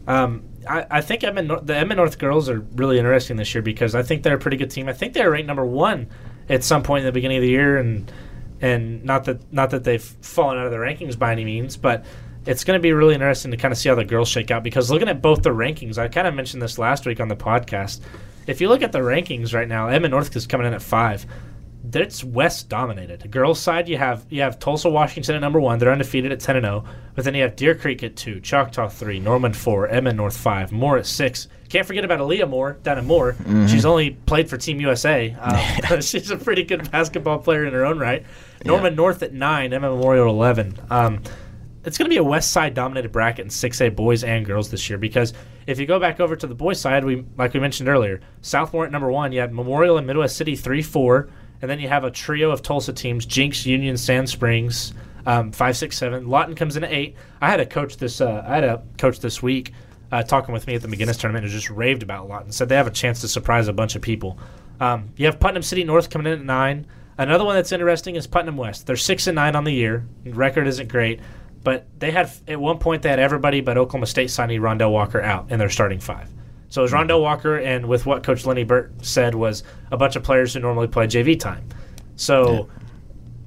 Um, 0.07 0.43
I, 0.67 0.85
I 0.89 1.01
think 1.01 1.23
Edmond, 1.25 1.51
the 1.67 1.75
Edmond 1.75 1.97
North 1.97 2.19
girls 2.19 2.47
are 2.47 2.59
really 2.75 2.97
interesting 2.99 3.35
this 3.35 3.53
year 3.53 3.61
because 3.61 3.95
I 3.95 4.01
think 4.03 4.23
they're 4.23 4.35
a 4.35 4.39
pretty 4.39 4.55
good 4.57 4.71
team. 4.71 4.87
I 4.87 4.93
think 4.93 5.13
they 5.13 5.23
were 5.25 5.31
ranked 5.31 5.47
number 5.47 5.65
one 5.65 6.07
at 6.47 6.63
some 6.63 6.83
point 6.83 7.01
in 7.01 7.05
the 7.07 7.11
beginning 7.11 7.37
of 7.37 7.43
the 7.43 7.49
year, 7.49 7.77
and 7.77 8.09
and 8.61 9.03
not 9.03 9.25
that 9.25 9.51
not 9.51 9.71
that 9.71 9.83
they've 9.83 10.01
fallen 10.01 10.57
out 10.57 10.65
of 10.67 10.71
the 10.71 10.77
rankings 10.77 11.19
by 11.19 11.33
any 11.33 11.43
means, 11.43 11.75
but 11.75 12.05
it's 12.49 12.63
going 12.63 12.77
to 12.77 12.81
be 12.81 12.91
really 12.93 13.13
interesting 13.13 13.51
to 13.51 13.57
kind 13.57 13.71
of 13.71 13.77
see 13.77 13.89
how 13.89 13.95
the 13.95 14.03
girls 14.03 14.27
shake 14.27 14.49
out 14.49 14.63
because 14.63 14.89
looking 14.89 15.07
at 15.07 15.21
both 15.21 15.43
the 15.43 15.51
rankings, 15.51 15.99
I 15.99 16.07
kind 16.07 16.25
of 16.25 16.33
mentioned 16.33 16.63
this 16.63 16.79
last 16.79 17.05
week 17.05 17.19
on 17.19 17.27
the 17.27 17.35
podcast. 17.35 17.99
If 18.47 18.59
you 18.59 18.69
look 18.69 18.81
at 18.81 18.91
the 18.91 18.99
rankings 18.99 19.53
right 19.53 19.67
now, 19.67 19.87
Edmond 19.87 20.13
North 20.13 20.35
is 20.35 20.47
coming 20.47 20.65
in 20.65 20.73
at 20.73 20.81
five. 20.81 21.27
That's 21.83 22.23
West 22.23 22.67
dominated. 22.67 23.19
The 23.19 23.27
girls' 23.27 23.59
side, 23.59 23.87
you 23.87 23.97
have 23.97 24.25
you 24.31 24.41
have 24.41 24.57
Tulsa, 24.57 24.89
Washington 24.89 25.35
at 25.35 25.41
number 25.41 25.59
one. 25.59 25.77
They're 25.77 25.91
undefeated 25.91 26.31
at 26.31 26.39
ten 26.39 26.55
and 26.55 26.65
zero. 26.65 26.85
But 27.13 27.23
then 27.23 27.35
you 27.35 27.43
have 27.43 27.55
Deer 27.55 27.75
Creek 27.75 28.01
at 28.01 28.15
two, 28.15 28.39
Choctaw 28.39 28.89
three, 28.89 29.19
Norman 29.19 29.53
four, 29.53 29.87
Edmond 29.87 30.17
North 30.17 30.35
five, 30.35 30.71
Moore 30.71 30.97
at 30.97 31.05
six. 31.05 31.47
Can't 31.69 31.85
forget 31.85 32.03
about 32.03 32.19
Aaliyah 32.19 32.49
Moore 32.49 32.79
down 32.81 32.97
at 32.97 33.05
Moore. 33.05 33.35
She's 33.67 33.85
only 33.85 34.11
played 34.11 34.49
for 34.49 34.57
Team 34.57 34.81
USA. 34.81 35.35
Um, 35.39 36.01
she's 36.01 36.31
a 36.31 36.37
pretty 36.37 36.63
good 36.63 36.89
basketball 36.89 37.37
player 37.37 37.65
in 37.65 37.73
her 37.73 37.85
own 37.85 37.99
right. 37.99 38.25
Norman 38.65 38.95
North 38.95 39.21
at 39.21 39.33
nine, 39.33 39.71
Edmond 39.71 39.97
Memorial 39.97 40.25
at 40.25 40.31
eleven. 40.31 40.77
Um, 40.89 41.21
it's 41.85 41.97
going 41.97 42.07
to 42.07 42.13
be 42.13 42.17
a 42.17 42.23
West 42.23 42.51
Side 42.51 42.73
dominated 42.73 43.11
bracket 43.11 43.45
in 43.45 43.49
6A 43.49 43.95
boys 43.95 44.23
and 44.23 44.45
girls 44.45 44.69
this 44.69 44.89
year 44.89 44.97
because 44.97 45.33
if 45.65 45.79
you 45.79 45.85
go 45.85 45.99
back 45.99 46.19
over 46.19 46.35
to 46.35 46.47
the 46.47 46.55
boys 46.55 46.81
side, 46.81 47.05
we 47.05 47.23
like 47.37 47.53
we 47.53 47.59
mentioned 47.59 47.89
earlier, 47.89 48.21
Southmoore 48.41 48.85
at 48.85 48.91
number 48.91 49.11
one, 49.11 49.31
you 49.31 49.39
have 49.39 49.51
Memorial 49.51 49.97
and 49.97 50.07
Midwest 50.07 50.35
City 50.35 50.55
three 50.55 50.81
four, 50.81 51.29
and 51.61 51.69
then 51.69 51.79
you 51.79 51.87
have 51.87 52.03
a 52.03 52.11
trio 52.11 52.51
of 52.51 52.61
Tulsa 52.61 52.91
teams: 52.91 53.25
Jenks, 53.25 53.65
Union, 53.65 53.95
Sand 53.95 54.29
Springs, 54.29 54.93
um, 55.25 55.51
five 55.51 55.77
six 55.77 55.97
seven. 55.97 56.27
Lawton 56.27 56.55
comes 56.55 56.75
in 56.75 56.83
at 56.83 56.91
eight. 56.91 57.15
I 57.39 57.49
had 57.49 57.59
a 57.59 57.65
coach 57.65 57.97
this 57.97 58.19
uh, 58.19 58.43
I 58.47 58.55
had 58.55 58.63
a 58.63 58.81
coach 58.97 59.19
this 59.19 59.43
week 59.43 59.73
uh, 60.11 60.23
talking 60.23 60.53
with 60.53 60.65
me 60.67 60.75
at 60.75 60.81
the 60.81 60.87
McGinnis 60.87 61.19
tournament 61.19 61.45
who 61.45 61.51
just 61.51 61.69
raved 61.69 62.03
about 62.03 62.27
Lawton. 62.27 62.51
Said 62.51 62.69
they 62.69 62.75
have 62.75 62.87
a 62.87 62.91
chance 62.91 63.21
to 63.21 63.27
surprise 63.27 63.67
a 63.67 63.73
bunch 63.73 63.95
of 63.95 64.01
people. 64.01 64.39
Um, 64.79 65.09
you 65.17 65.25
have 65.27 65.39
Putnam 65.39 65.61
City 65.61 65.83
North 65.83 66.09
coming 66.09 66.31
in 66.31 66.39
at 66.39 66.45
nine. 66.45 66.87
Another 67.17 67.43
one 67.43 67.55
that's 67.55 67.73
interesting 67.73 68.15
is 68.15 68.25
Putnam 68.27 68.55
West. 68.55 68.87
They're 68.87 68.95
six 68.95 69.27
and 69.27 69.35
nine 69.35 69.55
on 69.55 69.65
the 69.65 69.73
year. 69.73 70.07
Record 70.25 70.67
isn't 70.67 70.87
great, 70.87 71.19
but 71.63 71.85
they 71.99 72.11
had 72.11 72.31
at 72.47 72.59
one 72.59 72.77
point 72.79 73.01
they 73.01 73.09
had 73.09 73.19
everybody 73.19 73.61
but 73.61 73.77
Oklahoma 73.77 74.05
State 74.05 74.29
signing 74.29 74.61
Rondel 74.61 74.91
Walker 74.91 75.21
out 75.21 75.51
in 75.51 75.59
their 75.59 75.69
starting 75.69 75.99
five. 75.99 76.29
So 76.69 76.81
it 76.81 76.83
was 76.83 76.91
Rondel 76.93 77.21
Walker, 77.21 77.57
and 77.57 77.87
with 77.87 78.05
what 78.05 78.21
Coach 78.23 78.45
Lenny 78.45 78.63
Burt 78.63 78.93
said 79.03 79.33
was 79.33 79.63
a 79.91 79.97
bunch 79.97 80.15
of 80.15 80.23
players 80.23 80.53
who 80.53 80.59
normally 80.59 80.87
play 80.87 81.07
JV 81.07 81.39
time. 81.39 81.67
So 82.15 82.51
Yeah. 82.53 82.61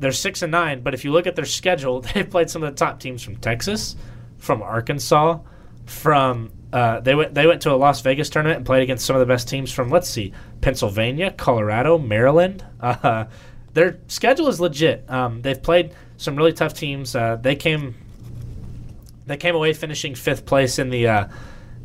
they're 0.01 0.13
six 0.13 0.43
and 0.43 0.51
nine, 0.51 0.81
but 0.83 0.93
if 0.95 1.05
you 1.05 1.13
look 1.13 1.27
at 1.27 1.37
their 1.37 1.45
schedule, 1.45 2.01
they've 2.15 2.29
played 2.29 2.51
some 2.51 2.63
of 2.65 2.71
the 2.73 2.77
top 2.77 2.99
teams 3.01 3.23
from 3.23 3.37
Texas, 3.37 3.95
from 4.39 4.61
Arkansas, 4.63 5.39
from 5.87 6.51
uh, 6.73 7.01
they 7.01 7.15
went 7.15 7.35
they 7.35 7.47
went 7.47 7.61
to 7.63 7.73
a 7.73 7.77
Las 7.77 8.01
Vegas 8.01 8.31
tournament 8.31 8.57
and 8.57 8.67
played 8.67 8.83
against 8.83 9.05
some 9.05 9.15
of 9.15 9.21
the 9.21 9.27
best 9.27 9.47
teams 9.49 9.71
from 9.71 9.91
let's 9.91 10.09
see 10.09 10.33
Pennsylvania, 10.61 11.31
Colorado, 11.31 11.99
Maryland. 11.99 12.65
Uh, 12.83 13.27
their 13.75 13.99
schedule 14.09 14.49
is 14.49 14.61
legit. 14.61 15.09
Um, 15.09 15.41
they've 15.41 15.63
played 15.63 15.95
some 16.19 16.37
really 16.37 16.53
tough 16.53 16.75
teams. 16.75 17.15
Uh, 17.17 17.37
they 17.37 17.55
came 17.57 17.95
they 19.27 19.37
came 19.37 19.55
away 19.55 19.73
finishing 19.73 20.15
fifth 20.15 20.47
place 20.47 20.79
in 20.79 20.91
the 20.91 21.09
uh, 21.09 21.29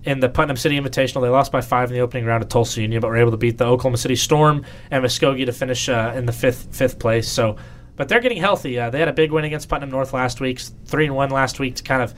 in 0.04 0.20
the 0.20 0.30
Putnam 0.30 0.58
City 0.58 0.80
Invitational. 0.80 1.22
They 1.22 1.30
lost 1.30 1.52
by 1.52 1.62
five 1.62 1.90
in 1.90 1.96
the 1.96 2.02
opening 2.02 2.26
round 2.26 2.44
of 2.44 2.50
Tulsa 2.50 2.82
Union, 2.82 3.02
but 3.02 3.10
were 3.10 3.18
able 3.18 3.32
to 3.32 3.38
beat 3.38 3.58
the 3.58 3.66
Oklahoma 3.66 3.98
City 3.98 4.16
Storm 4.16 4.66
and 4.90 5.04
Muskogee 5.04 5.46
to 5.46 5.52
finish 5.52 5.90
uh, 5.90 6.14
in 6.16 6.26
the 6.26 6.32
fifth 6.32 6.76
fifth 6.76 7.00
place. 7.00 7.30
So, 7.30 7.58
but 7.96 8.10
they're 8.10 8.22
getting 8.22 8.38
healthy. 8.38 8.80
Uh, 8.80 8.90
they 8.90 9.00
had 9.00 9.08
a 9.08 9.14
big 9.14 9.32
win 9.32 9.44
against 9.44 9.70
Putnam 9.70 9.92
North 9.92 10.14
last 10.14 10.40
week, 10.40 10.60
three 10.86 11.06
and 11.06 11.16
one 11.16 11.30
last 11.30 11.60
week 11.60 11.76
to 11.76 11.84
kind 11.84 12.02
of. 12.02 12.14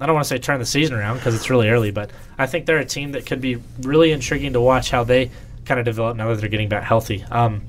I 0.00 0.06
don't 0.06 0.14
want 0.14 0.26
to 0.26 0.28
say 0.28 0.38
turn 0.38 0.60
the 0.60 0.66
season 0.66 0.94
around 0.94 1.16
because 1.16 1.34
it's 1.34 1.50
really 1.50 1.68
early, 1.68 1.90
but 1.90 2.12
I 2.38 2.46
think 2.46 2.66
they're 2.66 2.78
a 2.78 2.84
team 2.84 3.12
that 3.12 3.26
could 3.26 3.40
be 3.40 3.56
really 3.80 4.12
intriguing 4.12 4.52
to 4.52 4.60
watch 4.60 4.92
how 4.92 5.02
they 5.02 5.32
kind 5.64 5.80
of 5.80 5.84
develop 5.84 6.16
now 6.16 6.28
that 6.28 6.36
they're 6.36 6.48
getting 6.48 6.68
back 6.68 6.84
healthy. 6.84 7.24
Um, 7.32 7.66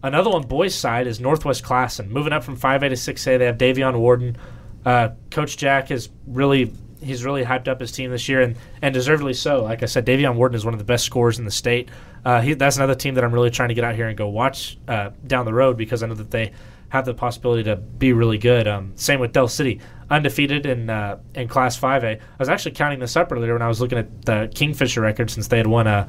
another 0.00 0.30
one, 0.30 0.42
boys' 0.42 0.72
side, 0.72 1.08
is 1.08 1.18
Northwest 1.18 1.64
Classen. 1.64 2.10
Moving 2.10 2.32
up 2.32 2.44
from 2.44 2.56
5A 2.56 2.80
to 2.80 2.90
6A, 2.90 3.38
they 3.38 3.46
have 3.46 3.58
Davion 3.58 3.98
Warden. 3.98 4.36
Uh, 4.84 5.10
Coach 5.30 5.56
Jack 5.56 5.90
is 5.90 6.10
really 6.26 6.72
he's 7.00 7.24
really 7.24 7.44
hyped 7.44 7.68
up 7.68 7.80
his 7.80 7.92
team 7.92 8.10
this 8.10 8.28
year, 8.28 8.40
and, 8.40 8.56
and 8.82 8.94
deservedly 8.94 9.34
so. 9.34 9.62
Like 9.62 9.82
I 9.82 9.86
said, 9.86 10.06
Davion 10.06 10.34
Warden 10.36 10.56
is 10.56 10.64
one 10.64 10.74
of 10.74 10.78
the 10.78 10.84
best 10.84 11.04
scorers 11.04 11.38
in 11.38 11.44
the 11.44 11.50
state. 11.50 11.88
Uh, 12.24 12.40
he, 12.40 12.54
that's 12.54 12.76
another 12.76 12.94
team 12.94 13.14
that 13.14 13.24
I'm 13.24 13.32
really 13.32 13.50
trying 13.50 13.68
to 13.68 13.74
get 13.74 13.84
out 13.84 13.94
here 13.94 14.08
and 14.08 14.16
go 14.16 14.28
watch 14.28 14.78
uh, 14.88 15.10
down 15.26 15.44
the 15.44 15.52
road 15.52 15.76
because 15.76 16.02
I 16.02 16.06
know 16.06 16.14
that 16.14 16.30
they 16.30 16.52
have 16.88 17.04
the 17.04 17.14
possibility 17.14 17.64
to 17.64 17.76
be 17.76 18.12
really 18.12 18.38
good. 18.38 18.66
Um, 18.66 18.92
same 18.96 19.20
with 19.20 19.32
Del 19.32 19.48
City, 19.48 19.80
undefeated 20.10 20.64
in 20.64 20.88
uh, 20.88 21.18
in 21.34 21.48
Class 21.48 21.78
5A. 21.78 22.16
I 22.16 22.20
was 22.38 22.48
actually 22.48 22.72
counting 22.72 23.00
this 23.00 23.16
up 23.16 23.30
earlier 23.32 23.52
when 23.52 23.62
I 23.62 23.68
was 23.68 23.80
looking 23.80 23.98
at 23.98 24.24
the 24.24 24.50
Kingfisher 24.54 25.00
record 25.00 25.30
since 25.30 25.48
they 25.48 25.58
had 25.58 25.66
won 25.66 25.86
uh, 25.86 26.08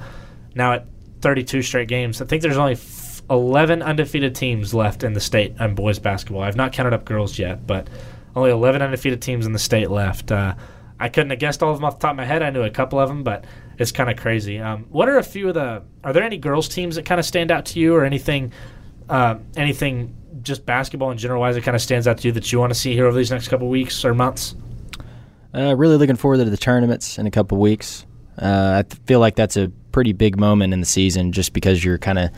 now 0.53 0.73
at 0.73 0.85
32 1.21 1.61
straight 1.61 1.87
games. 1.87 2.21
I 2.21 2.25
think 2.25 2.41
there's 2.41 2.57
only 2.57 2.73
f- 2.73 3.23
11 3.29 3.81
undefeated 3.81 4.35
teams 4.35 4.73
left 4.73 5.03
in 5.03 5.13
the 5.13 5.19
state 5.19 5.59
on 5.59 5.73
boys 5.75 5.97
basketball. 5.97 6.43
I've 6.43 6.55
not 6.55 6.71
counted 6.71 6.93
up 6.93 7.03
girls 7.03 7.39
yet, 7.39 7.65
but 7.65 7.89
only 8.35 8.51
11 8.51 8.81
undefeated 8.81 9.21
teams 9.21 9.45
in 9.45 9.53
the 9.53 9.59
state 9.59 9.89
left. 9.89 10.31
Uh, 10.31 10.55
I 10.99 11.09
couldn't 11.09 11.29
have 11.29 11.39
guessed 11.39 11.61
all 11.61 11.71
of 11.71 11.77
them 11.77 11.85
off 11.85 11.99
the 11.99 12.03
top 12.03 12.11
of 12.11 12.17
my 12.17 12.25
head. 12.25 12.41
I 12.41 12.49
knew 12.49 12.63
a 12.63 12.69
couple 12.69 12.99
of 12.99 13.09
them, 13.09 13.23
but 13.23 13.45
it's 13.77 13.91
kind 13.91 14.09
of 14.09 14.17
crazy. 14.17 14.59
Um, 14.59 14.85
what 14.89 15.09
are 15.09 15.17
a 15.17 15.23
few 15.23 15.49
of 15.49 15.53
the? 15.55 15.83
Are 16.03 16.13
there 16.13 16.23
any 16.23 16.37
girls 16.37 16.67
teams 16.67 16.95
that 16.95 17.05
kind 17.05 17.19
of 17.19 17.25
stand 17.25 17.51
out 17.51 17.65
to 17.67 17.79
you, 17.79 17.95
or 17.95 18.05
anything? 18.05 18.51
Uh, 19.09 19.35
anything 19.55 20.15
just 20.41 20.65
basketball 20.65 21.11
in 21.11 21.17
general 21.17 21.41
wise 21.41 21.55
that 21.55 21.63
kind 21.63 21.75
of 21.75 21.81
stands 21.81 22.07
out 22.07 22.17
to 22.19 22.27
you 22.27 22.31
that 22.31 22.51
you 22.51 22.59
want 22.59 22.71
to 22.71 22.79
see 22.79 22.93
here 22.93 23.05
over 23.07 23.17
these 23.17 23.31
next 23.31 23.47
couple 23.47 23.67
weeks 23.67 24.05
or 24.05 24.13
months? 24.13 24.55
Uh, 25.53 25.75
really 25.75 25.97
looking 25.97 26.15
forward 26.15 26.37
to 26.37 26.45
the 26.45 26.57
tournaments 26.57 27.17
in 27.17 27.27
a 27.27 27.31
couple 27.31 27.57
weeks. 27.57 28.05
Uh, 28.37 28.83
I 28.83 28.95
feel 29.05 29.19
like 29.19 29.35
that's 29.35 29.55
a 29.57 29.69
pretty 29.91 30.11
big 30.11 30.37
moment 30.37 30.73
in 30.73 30.81
the 30.81 30.85
season, 30.85 31.31
just 31.31 31.53
because 31.53 31.83
you're 31.83 31.97
kind 31.97 32.19
of, 32.19 32.29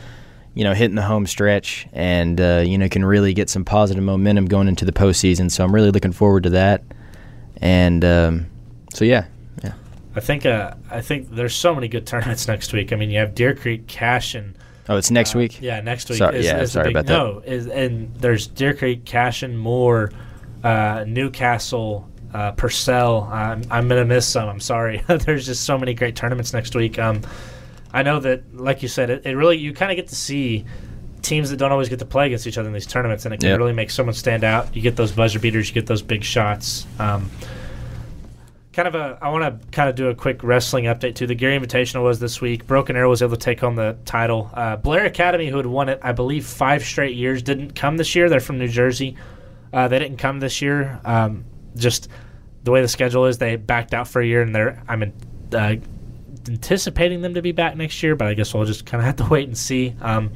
you 0.58 0.64
know, 0.64 0.74
hitting 0.74 0.96
the 0.96 1.04
home 1.04 1.28
stretch, 1.28 1.88
and 1.94 2.42
uh, 2.42 2.64
you 2.66 2.80
know 2.80 2.90
can 2.90 3.06
really 3.06 3.36
get 3.36 3.48
some 3.48 3.64
positive 3.64 4.04
momentum 4.04 4.46
going 4.46 4.68
into 4.68 4.86
the 4.86 4.92
postseason. 4.92 5.52
So 5.52 5.64
I'm 5.64 5.74
really 5.74 5.92
looking 5.92 6.12
forward 6.12 6.44
to 6.44 6.50
that. 6.50 6.84
And 7.58 8.04
um, 8.04 8.48
so 8.92 9.06
yeah, 9.06 9.28
yeah. 9.64 9.74
I 10.16 10.20
think 10.20 10.48
uh, 10.48 10.74
I 10.90 11.02
think 11.02 11.30
there's 11.30 11.54
so 11.54 11.76
many 11.76 11.88
good 11.88 12.08
tournaments 12.08 12.48
next 12.48 12.74
week. 12.74 12.92
I 12.92 12.96
mean, 12.96 13.12
you 13.12 13.20
have 13.20 13.36
Deer 13.36 13.54
Creek, 13.54 13.86
Cash, 13.86 14.34
and 14.34 14.58
Oh, 14.90 14.98
it's 14.98 15.12
next 15.12 15.36
uh, 15.36 15.40
week. 15.40 15.62
Yeah, 15.62 15.80
next 15.82 16.10
week. 16.10 16.18
Sorry- 16.18 16.40
is, 16.40 16.46
yeah, 16.46 16.62
is 16.62 16.72
sorry 16.72 16.86
big, 16.88 16.96
about 16.96 17.06
that. 17.06 17.14
No, 17.14 17.40
is, 17.46 17.68
and 17.68 18.16
there's 18.16 18.48
Deer 18.48 18.74
Creek, 18.74 19.06
Cash, 19.06 19.44
and 19.44 19.60
Moore, 19.60 20.12
uh, 20.64 21.06
Newcastle, 21.08 22.10
uh, 22.34 22.54
Purcell. 22.54 23.30
I'm, 23.32 23.62
I'm 23.70 23.88
gonna 23.88 24.06
miss 24.06 24.28
some. 24.28 24.50
I'm 24.50 24.60
sorry. 24.60 25.04
there's 25.08 25.46
just 25.46 25.66
so 25.66 25.78
many 25.78 25.94
great 25.94 26.16
tournaments 26.16 26.52
next 26.52 26.74
week. 26.74 26.98
Um, 26.98 27.22
I 27.94 28.04
know 28.04 28.20
that, 28.20 28.56
like 28.56 28.82
you 28.82 28.88
said, 28.88 29.10
it, 29.10 29.26
it 29.26 29.36
really 29.36 29.58
you 29.58 29.74
kind 29.74 29.92
of 29.92 29.96
get 29.96 30.08
to 30.10 30.16
see 30.16 30.66
teams 31.22 31.50
that 31.50 31.58
don't 31.58 31.72
always 31.72 31.90
get 31.90 32.00
to 32.00 32.06
play 32.06 32.28
against 32.28 32.48
each 32.48 32.58
other 32.58 32.68
in 32.68 32.74
these 32.74 32.86
tournaments, 32.88 33.26
and 33.26 33.34
it 33.34 33.40
can 33.40 33.50
Yep. 33.50 33.58
really 33.60 33.74
make 33.74 33.90
someone 33.92 34.14
stand 34.14 34.44
out. 34.44 34.76
You 34.76 34.82
get 34.82 34.96
those 34.96 35.12
buzzer 35.12 35.40
beaters, 35.40 35.68
you 35.68 35.74
get 35.74 35.88
those 35.88 36.02
big 36.02 36.24
shots. 36.24 36.86
Um, 37.00 37.30
kind 38.74 38.88
of 38.88 38.94
a 38.96 39.18
I 39.22 39.30
want 39.30 39.44
to 39.62 39.68
kind 39.72 39.90
of 39.90 39.96
do 39.96 40.10
a 40.10 40.16
quick 40.16 40.44
wrestling 40.44 40.86
update 40.86 41.16
too. 41.16 41.26
The 41.26 41.34
Gary 41.36 41.58
Invitational 41.60 42.04
was 42.04 42.20
this 42.20 42.40
week. 42.42 42.68
Broken 42.68 42.96
Arrow 42.96 43.10
was 43.10 43.22
able 43.24 43.36
to 43.36 43.40
take 43.42 43.60
home 43.60 43.76
the 43.76 43.98
title. 44.06 44.52
Uh, 44.54 44.76
Blair 44.76 45.06
Academy, 45.06 45.48
who 45.48 45.58
had 45.58 45.66
won 45.66 45.90
it, 45.90 46.00
I 46.04 46.12
believe, 46.12 46.46
five 46.46 46.84
straight 46.84 47.16
years, 47.16 47.42
didn't 47.42 47.74
come 47.76 47.98
this 47.98 48.16
year. 48.16 48.30
They're 48.30 48.40
from 48.40 48.60
New 48.60 48.68
Jersey. 48.68 49.18
Uh, 49.74 49.88
they 49.88 49.98
didn't 50.00 50.18
come 50.18 50.40
this 50.40 50.62
year. 50.62 51.00
Um, 51.04 51.44
just 51.76 52.08
the 52.64 52.72
way 52.72 52.82
the 52.82 52.88
schedule 52.88 53.26
is, 53.26 53.38
they 53.40 53.56
backed 53.56 53.94
out 53.94 54.08
for 54.08 54.22
a 54.22 54.26
year, 54.26 54.42
and 54.44 54.54
they're 54.54 54.82
I 54.88 54.96
mean, 54.96 55.14
uh, 55.54 55.76
anticipating 56.50 57.22
them 57.22 57.34
to 57.34 57.42
be 57.42 57.52
back 57.52 57.76
next 57.76 58.02
year, 58.04 58.16
but 58.16 58.28
I 58.28 58.34
guess 58.34 58.54
we'll 58.54 58.66
just 58.66 58.86
kind 58.86 59.02
of 59.02 59.06
have 59.06 59.16
to 59.18 59.26
wait 59.32 59.48
and 59.48 59.58
see. 59.58 59.96
Um, 60.02 60.32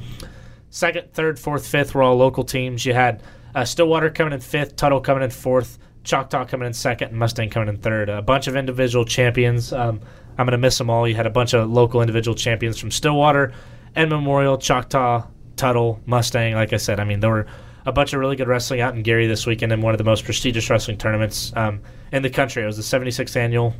second, 0.70 1.12
third, 1.12 1.38
fourth, 1.38 1.66
fifth 1.66 1.94
were 1.94 2.02
all 2.02 2.16
local 2.16 2.44
teams. 2.44 2.84
You 2.84 2.94
had 2.94 3.22
uh, 3.54 3.64
Stillwater 3.64 4.10
coming 4.10 4.32
in 4.32 4.40
fifth, 4.40 4.76
Tuttle 4.76 5.00
coming 5.00 5.22
in 5.22 5.30
fourth, 5.30 5.78
Choctaw 6.04 6.44
coming 6.46 6.66
in 6.66 6.72
second, 6.72 7.08
and 7.08 7.18
Mustang 7.18 7.50
coming 7.50 7.68
in 7.68 7.76
third. 7.76 8.08
A 8.08 8.22
bunch 8.22 8.46
of 8.46 8.56
individual 8.56 9.04
champions. 9.04 9.72
Um, 9.72 10.00
I'm 10.38 10.46
going 10.46 10.52
to 10.52 10.58
miss 10.58 10.78
them 10.78 10.90
all. 10.90 11.06
You 11.06 11.14
had 11.14 11.26
a 11.26 11.30
bunch 11.30 11.52
of 11.52 11.70
local 11.70 12.00
individual 12.00 12.34
champions 12.34 12.78
from 12.78 12.90
Stillwater 12.90 13.52
and 13.94 14.10
Memorial, 14.10 14.56
Choctaw, 14.56 15.26
Tuttle, 15.56 16.00
Mustang. 16.06 16.54
Like 16.54 16.72
I 16.72 16.78
said, 16.78 16.98
I 16.98 17.04
mean, 17.04 17.20
there 17.20 17.30
were 17.30 17.46
a 17.84 17.92
bunch 17.92 18.12
of 18.12 18.20
really 18.20 18.36
good 18.36 18.48
wrestling 18.48 18.80
out 18.80 18.94
in 18.94 19.02
Gary 19.02 19.26
this 19.26 19.46
weekend 19.46 19.72
in 19.72 19.80
one 19.80 19.92
of 19.92 19.98
the 19.98 20.04
most 20.04 20.24
prestigious 20.24 20.70
wrestling 20.70 20.96
tournaments 20.96 21.52
um, 21.56 21.80
in 22.12 22.22
the 22.22 22.30
country. 22.30 22.62
It 22.62 22.66
was 22.66 22.76
the 22.76 22.98
76th 22.98 23.36
annual 23.36 23.74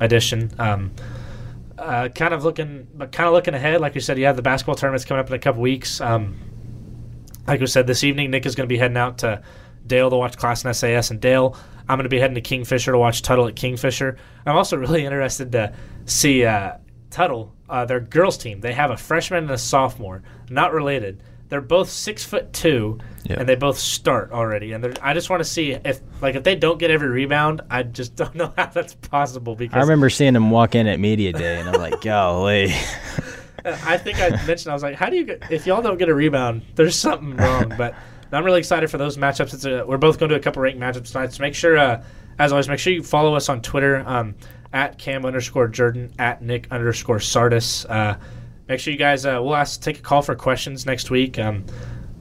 edition. 0.00 0.52
Um, 0.58 0.92
uh, 1.78 2.08
kind 2.08 2.32
of 2.34 2.44
looking, 2.44 2.86
but 2.94 3.12
kind 3.12 3.26
of 3.26 3.34
looking 3.34 3.54
ahead. 3.54 3.80
Like 3.80 3.94
you 3.94 4.00
said, 4.00 4.18
you 4.18 4.26
have 4.26 4.36
the 4.36 4.42
basketball 4.42 4.74
tournaments 4.74 5.04
coming 5.04 5.20
up 5.20 5.28
in 5.28 5.34
a 5.34 5.38
couple 5.38 5.62
weeks. 5.62 6.00
Um, 6.00 6.36
like 7.46 7.60
we 7.60 7.66
said, 7.66 7.86
this 7.86 8.02
evening, 8.02 8.30
Nick 8.30 8.46
is 8.46 8.54
going 8.54 8.68
to 8.68 8.72
be 8.72 8.78
heading 8.78 8.96
out 8.96 9.18
to 9.18 9.42
Dale 9.86 10.10
to 10.10 10.16
watch 10.16 10.36
Classen 10.36 10.74
SAS, 10.74 11.10
and 11.10 11.20
Dale, 11.20 11.56
I'm 11.88 11.96
going 11.96 12.04
to 12.04 12.08
be 12.08 12.18
heading 12.18 12.34
to 12.34 12.40
Kingfisher 12.40 12.92
to 12.92 12.98
watch 12.98 13.22
Tuttle 13.22 13.46
at 13.46 13.56
Kingfisher. 13.56 14.16
I'm 14.44 14.56
also 14.56 14.76
really 14.76 15.04
interested 15.04 15.52
to 15.52 15.74
see 16.06 16.44
uh, 16.44 16.78
Tuttle, 17.10 17.54
uh, 17.68 17.84
their 17.84 18.00
girls 18.00 18.36
team. 18.38 18.60
They 18.60 18.72
have 18.72 18.90
a 18.90 18.96
freshman 18.96 19.44
and 19.44 19.52
a 19.52 19.58
sophomore, 19.58 20.22
not 20.50 20.72
related. 20.72 21.22
They're 21.48 21.60
both 21.60 21.88
six 21.90 22.24
foot 22.24 22.52
two, 22.52 22.98
Yeah. 23.24 23.36
and 23.38 23.48
they 23.48 23.54
both 23.54 23.78
start 23.78 24.32
already. 24.32 24.72
And 24.72 24.98
I 25.00 25.14
just 25.14 25.30
want 25.30 25.40
to 25.40 25.44
see 25.48 25.72
if, 25.72 26.00
like, 26.20 26.34
if 26.34 26.42
they 26.42 26.56
don't 26.56 26.78
get 26.78 26.90
every 26.90 27.08
rebound, 27.08 27.60
I 27.70 27.82
just 27.84 28.16
don't 28.16 28.34
know 28.34 28.52
how 28.56 28.66
that's 28.66 28.94
possible. 28.94 29.54
Because 29.54 29.76
I 29.76 29.80
remember 29.80 30.10
seeing 30.10 30.34
him 30.34 30.50
walk 30.50 30.74
in 30.74 30.86
at 30.86 30.98
media 31.00 31.32
day, 31.32 31.60
and 31.60 31.68
I'm 31.68 31.80
like, 31.80 32.00
golly. 32.02 32.72
I 33.64 33.98
think 33.98 34.18
I 34.20 34.30
mentioned 34.46 34.70
I 34.70 34.74
was 34.74 34.82
like, 34.82 34.94
how 34.96 35.10
do 35.10 35.16
you 35.16 35.24
get 35.24 35.50
if 35.50 35.66
y'all 35.66 35.82
don't 35.82 35.98
get 35.98 36.08
a 36.08 36.14
rebound? 36.14 36.62
There's 36.76 36.96
something 36.96 37.36
wrong. 37.36 37.74
But 37.76 37.94
I'm 38.32 38.44
really 38.44 38.58
excited 38.60 38.90
for 38.90 38.98
those 38.98 39.16
matchups. 39.16 39.54
It's 39.54 39.64
a, 39.64 39.84
we're 39.84 39.96
both 39.98 40.18
going 40.18 40.28
to 40.30 40.34
do 40.36 40.40
a 40.40 40.42
couple 40.42 40.62
ranked 40.62 40.80
matchups 40.80 41.10
tonight. 41.12 41.32
So 41.32 41.42
make 41.42 41.54
sure, 41.54 41.76
uh, 41.78 42.02
as 42.38 42.52
always, 42.52 42.68
make 42.68 42.78
sure 42.78 42.92
you 42.92 43.02
follow 43.02 43.34
us 43.34 43.48
on 43.48 43.62
Twitter 43.62 44.04
um, 44.06 44.34
at 44.72 44.98
Cam 44.98 45.24
underscore 45.24 45.68
Jourdan 45.68 46.10
at 46.18 46.42
Nick 46.42 46.68
underscore 46.70 47.18
Sardis. 47.18 47.84
Uh, 47.86 48.16
make 48.68 48.80
sure 48.80 48.92
you 48.92 48.98
guys 48.98 49.24
uh, 49.26 49.40
we'll 49.42 49.56
ask 49.56 49.80
take 49.80 49.98
a 49.98 50.02
call 50.02 50.22
for 50.22 50.34
questions 50.34 50.86
next 50.86 51.10
week. 51.10 51.38
Um, 51.38 51.64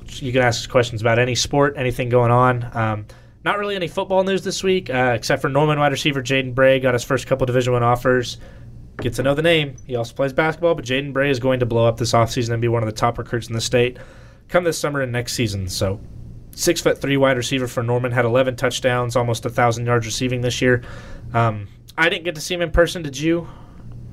you 0.08 0.32
can 0.32 0.42
ask 0.42 0.70
questions 0.70 1.02
about 1.02 1.20
any 1.20 1.36
sport, 1.36 1.76
anything 1.78 2.10
going 2.10 2.32
on. 2.32 2.70
Um, 2.76 3.06
not 3.44 3.60
really 3.60 3.76
any 3.76 3.88
football 3.88 4.24
news 4.24 4.44
this 4.44 4.64
week, 4.64 4.90
uh, 4.90 5.14
except 5.16 5.42
for 5.42 5.50
Norman 5.50 5.80
wide 5.80 5.92
receiver 5.92 6.22
Jaden 6.22 6.56
Bray 6.56 6.80
got 6.80 6.94
his 6.94 7.04
first 7.04 7.28
couple 7.28 7.46
Division 7.46 7.74
One 7.74 7.84
offers 7.84 8.38
get 9.02 9.14
to 9.16 9.24
know 9.24 9.34
the 9.34 9.42
name. 9.42 9.76
He 9.86 9.96
also 9.96 10.14
plays 10.14 10.34
basketball, 10.34 10.76
but 10.76 10.86
Jaden 10.86 11.14
Bray 11.14 11.30
is 11.30 11.40
going 11.40 11.60
to 11.60 11.66
blow 11.66 11.86
up 11.86 11.98
this 11.98 12.14
offseason 12.14 12.54
and 12.54 12.62
be 12.62 12.68
one 12.68 12.82
of 12.82 12.88
the 12.88 12.96
top 12.96 13.18
recruits 13.18 13.48
in 13.48 13.54
the 13.54 13.62
state 13.62 13.98
come 14.48 14.64
this 14.64 14.78
summer 14.78 15.02
and 15.02 15.12
next 15.12 15.34
season. 15.34 15.68
So, 15.68 16.00
six 16.52 16.82
foot 16.82 17.02
three 17.02 17.18
wide 17.18 17.38
receiver 17.38 17.68
for 17.68 17.84
Norman 17.84 18.12
had 18.12 18.26
11 18.26 18.56
touchdowns, 18.56 19.16
almost 19.16 19.46
a 19.46 19.50
thousand 19.50 19.86
yards 19.86 20.06
receiving 20.06 20.42
this 20.42 20.62
year. 20.62 20.84
Um, 21.34 21.68
I 21.98 22.10
didn't 22.10 22.26
get 22.26 22.36
to 22.36 22.42
see 22.42 22.54
him 22.54 22.62
in 22.62 22.72
person. 22.72 23.02
Did 23.02 23.18
you 23.18 23.48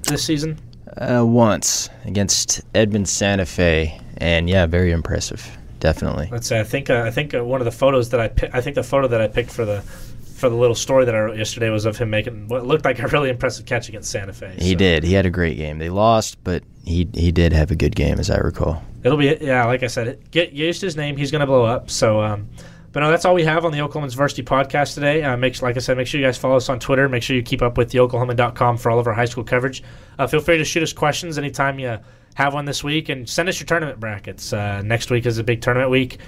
this 0.02 0.24
season? 0.24 0.58
Uh, 0.96 1.24
once 1.24 1.88
against 2.04 2.60
Edmond 2.74 3.08
Santa 3.08 3.46
Fe, 3.46 3.98
and 4.18 4.48
yeah, 4.48 4.66
very 4.66 4.92
impressive. 4.92 5.56
Definitely. 5.80 6.28
Let's 6.30 6.46
say 6.46 6.60
I 6.60 6.64
think 6.64 6.90
uh, 6.90 7.02
I 7.04 7.10
think 7.10 7.34
uh, 7.34 7.42
one 7.44 7.60
of 7.60 7.64
the 7.64 7.70
photos 7.72 8.10
that 8.10 8.20
I 8.20 8.28
pi- 8.28 8.50
I 8.52 8.60
think 8.60 8.74
the 8.76 8.82
photo 8.82 9.08
that 9.08 9.20
I 9.20 9.26
picked 9.28 9.50
for 9.50 9.64
the 9.64 9.80
for 9.80 10.48
the 10.48 10.56
little 10.56 10.74
story 10.74 11.04
that 11.04 11.14
I 11.14 11.20
wrote 11.20 11.38
yesterday 11.38 11.70
was 11.70 11.84
of 11.86 11.96
him 11.96 12.10
making 12.10 12.48
what 12.48 12.66
looked 12.66 12.84
like 12.84 12.98
a 12.98 13.06
really 13.08 13.30
impressive 13.30 13.64
catch 13.64 13.88
against 13.88 14.10
Santa 14.10 14.32
Fe. 14.32 14.54
He 14.58 14.72
So- 14.72 14.76
did. 14.78 15.02
He 15.04 15.12
had 15.14 15.24
a 15.24 15.30
great 15.30 15.56
game. 15.56 15.78
They 15.78 15.88
lost, 15.88 16.36
but 16.44 16.62
he 16.84 17.08
he 17.14 17.32
did 17.32 17.52
have 17.52 17.70
a 17.70 17.76
good 17.76 17.94
game, 17.96 18.18
as 18.20 18.28
I 18.30 18.36
recall. 18.38 18.82
It'll 19.02 19.18
be 19.18 19.36
yeah, 19.40 19.64
like 19.64 19.82
I 19.82 19.86
said, 19.88 20.18
get 20.30 20.52
used 20.52 20.80
to 20.80 20.86
his 20.86 20.96
name. 20.96 21.16
He's 21.16 21.30
gonna 21.32 21.46
blow 21.46 21.64
up. 21.64 21.90
So, 21.90 22.20
um, 22.22 22.48
but 22.92 23.00
no, 23.00 23.10
that's 23.10 23.24
all 23.24 23.34
we 23.34 23.44
have 23.44 23.64
on 23.64 23.72
the 23.72 23.78
Oklahoman's 23.78 24.14
Varsity 24.14 24.42
podcast 24.42 24.94
today. 24.94 25.22
Uh, 25.22 25.36
make 25.36 25.60
like 25.62 25.76
I 25.76 25.80
said, 25.80 25.96
make 25.96 26.06
sure 26.06 26.20
you 26.20 26.26
guys 26.26 26.38
follow 26.38 26.56
us 26.56 26.68
on 26.68 26.78
Twitter. 26.78 27.08
Make 27.08 27.22
sure 27.22 27.34
you 27.34 27.42
keep 27.42 27.62
up 27.62 27.78
with 27.78 27.90
the 27.90 27.98
Oklahoman.com 27.98 28.76
for 28.76 28.90
all 28.90 28.98
of 28.98 29.06
our 29.06 29.14
high 29.14 29.24
school 29.24 29.44
coverage. 29.44 29.82
Uh, 30.18 30.26
feel 30.26 30.40
free 30.40 30.58
to 30.58 30.64
shoot 30.64 30.82
us 30.82 30.92
questions 30.92 31.38
anytime 31.38 31.78
you 31.78 31.98
have 32.34 32.54
one 32.54 32.64
this 32.64 32.84
week, 32.84 33.08
and 33.08 33.28
send 33.28 33.48
us 33.48 33.58
your 33.58 33.66
tournament 33.66 33.98
brackets. 34.00 34.52
Uh, 34.52 34.82
next 34.82 35.10
week 35.10 35.26
is 35.26 35.38
a 35.38 35.44
big 35.44 35.60
tournament 35.60 35.90
week. 35.90 36.18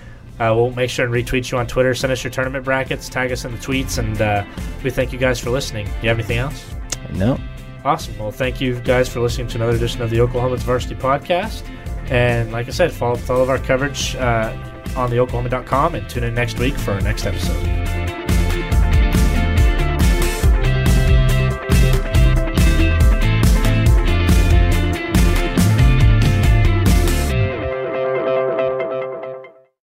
Uh, 0.41 0.53
we'll 0.55 0.71
make 0.71 0.91
sure 0.91 1.05
and 1.05 1.15
retweet 1.15 1.51
you 1.53 1.59
on 1.59 1.67
Twitter. 1.67 1.95
Send 1.95 2.13
us 2.13 2.25
your 2.25 2.31
tournament 2.31 2.65
brackets. 2.65 3.09
Tag 3.09 3.31
us 3.31 3.45
in 3.45 3.53
the 3.53 3.59
tweets, 3.59 3.99
and 3.99 4.21
uh, 4.21 4.45
we 4.83 4.91
thank 4.91 5.13
you 5.13 5.19
guys 5.19 5.39
for 5.39 5.51
listening. 5.51 5.87
You 6.03 6.09
have 6.09 6.19
anything 6.19 6.39
else? 6.39 6.65
No. 7.13 7.39
Awesome. 7.85 8.19
Well, 8.19 8.33
thank 8.33 8.61
you 8.61 8.81
guys 8.81 9.09
for 9.09 9.21
listening 9.21 9.47
to 9.49 9.57
another 9.59 9.77
edition 9.77 10.03
of 10.03 10.11
the 10.11 10.17
Oklahoman's 10.17 10.63
Varsity 10.63 10.95
Podcast. 10.97 11.63
And 12.11 12.51
like 12.51 12.67
I 12.67 12.71
said, 12.71 12.93
follow, 12.93 13.19
all 13.29 13.43
of 13.43 13.51
our 13.51 13.59
coverage 13.59 14.17
uh, 14.17 14.53
on 14.97 15.11
theoklahoman.com 15.11 15.95
and 15.95 16.09
tune 16.09 16.25
in 16.25 16.35
next 16.35 16.59
week 16.59 16.75
for 16.75 16.93
our 16.93 17.01
next 17.01 17.27
episode. 17.27 18.04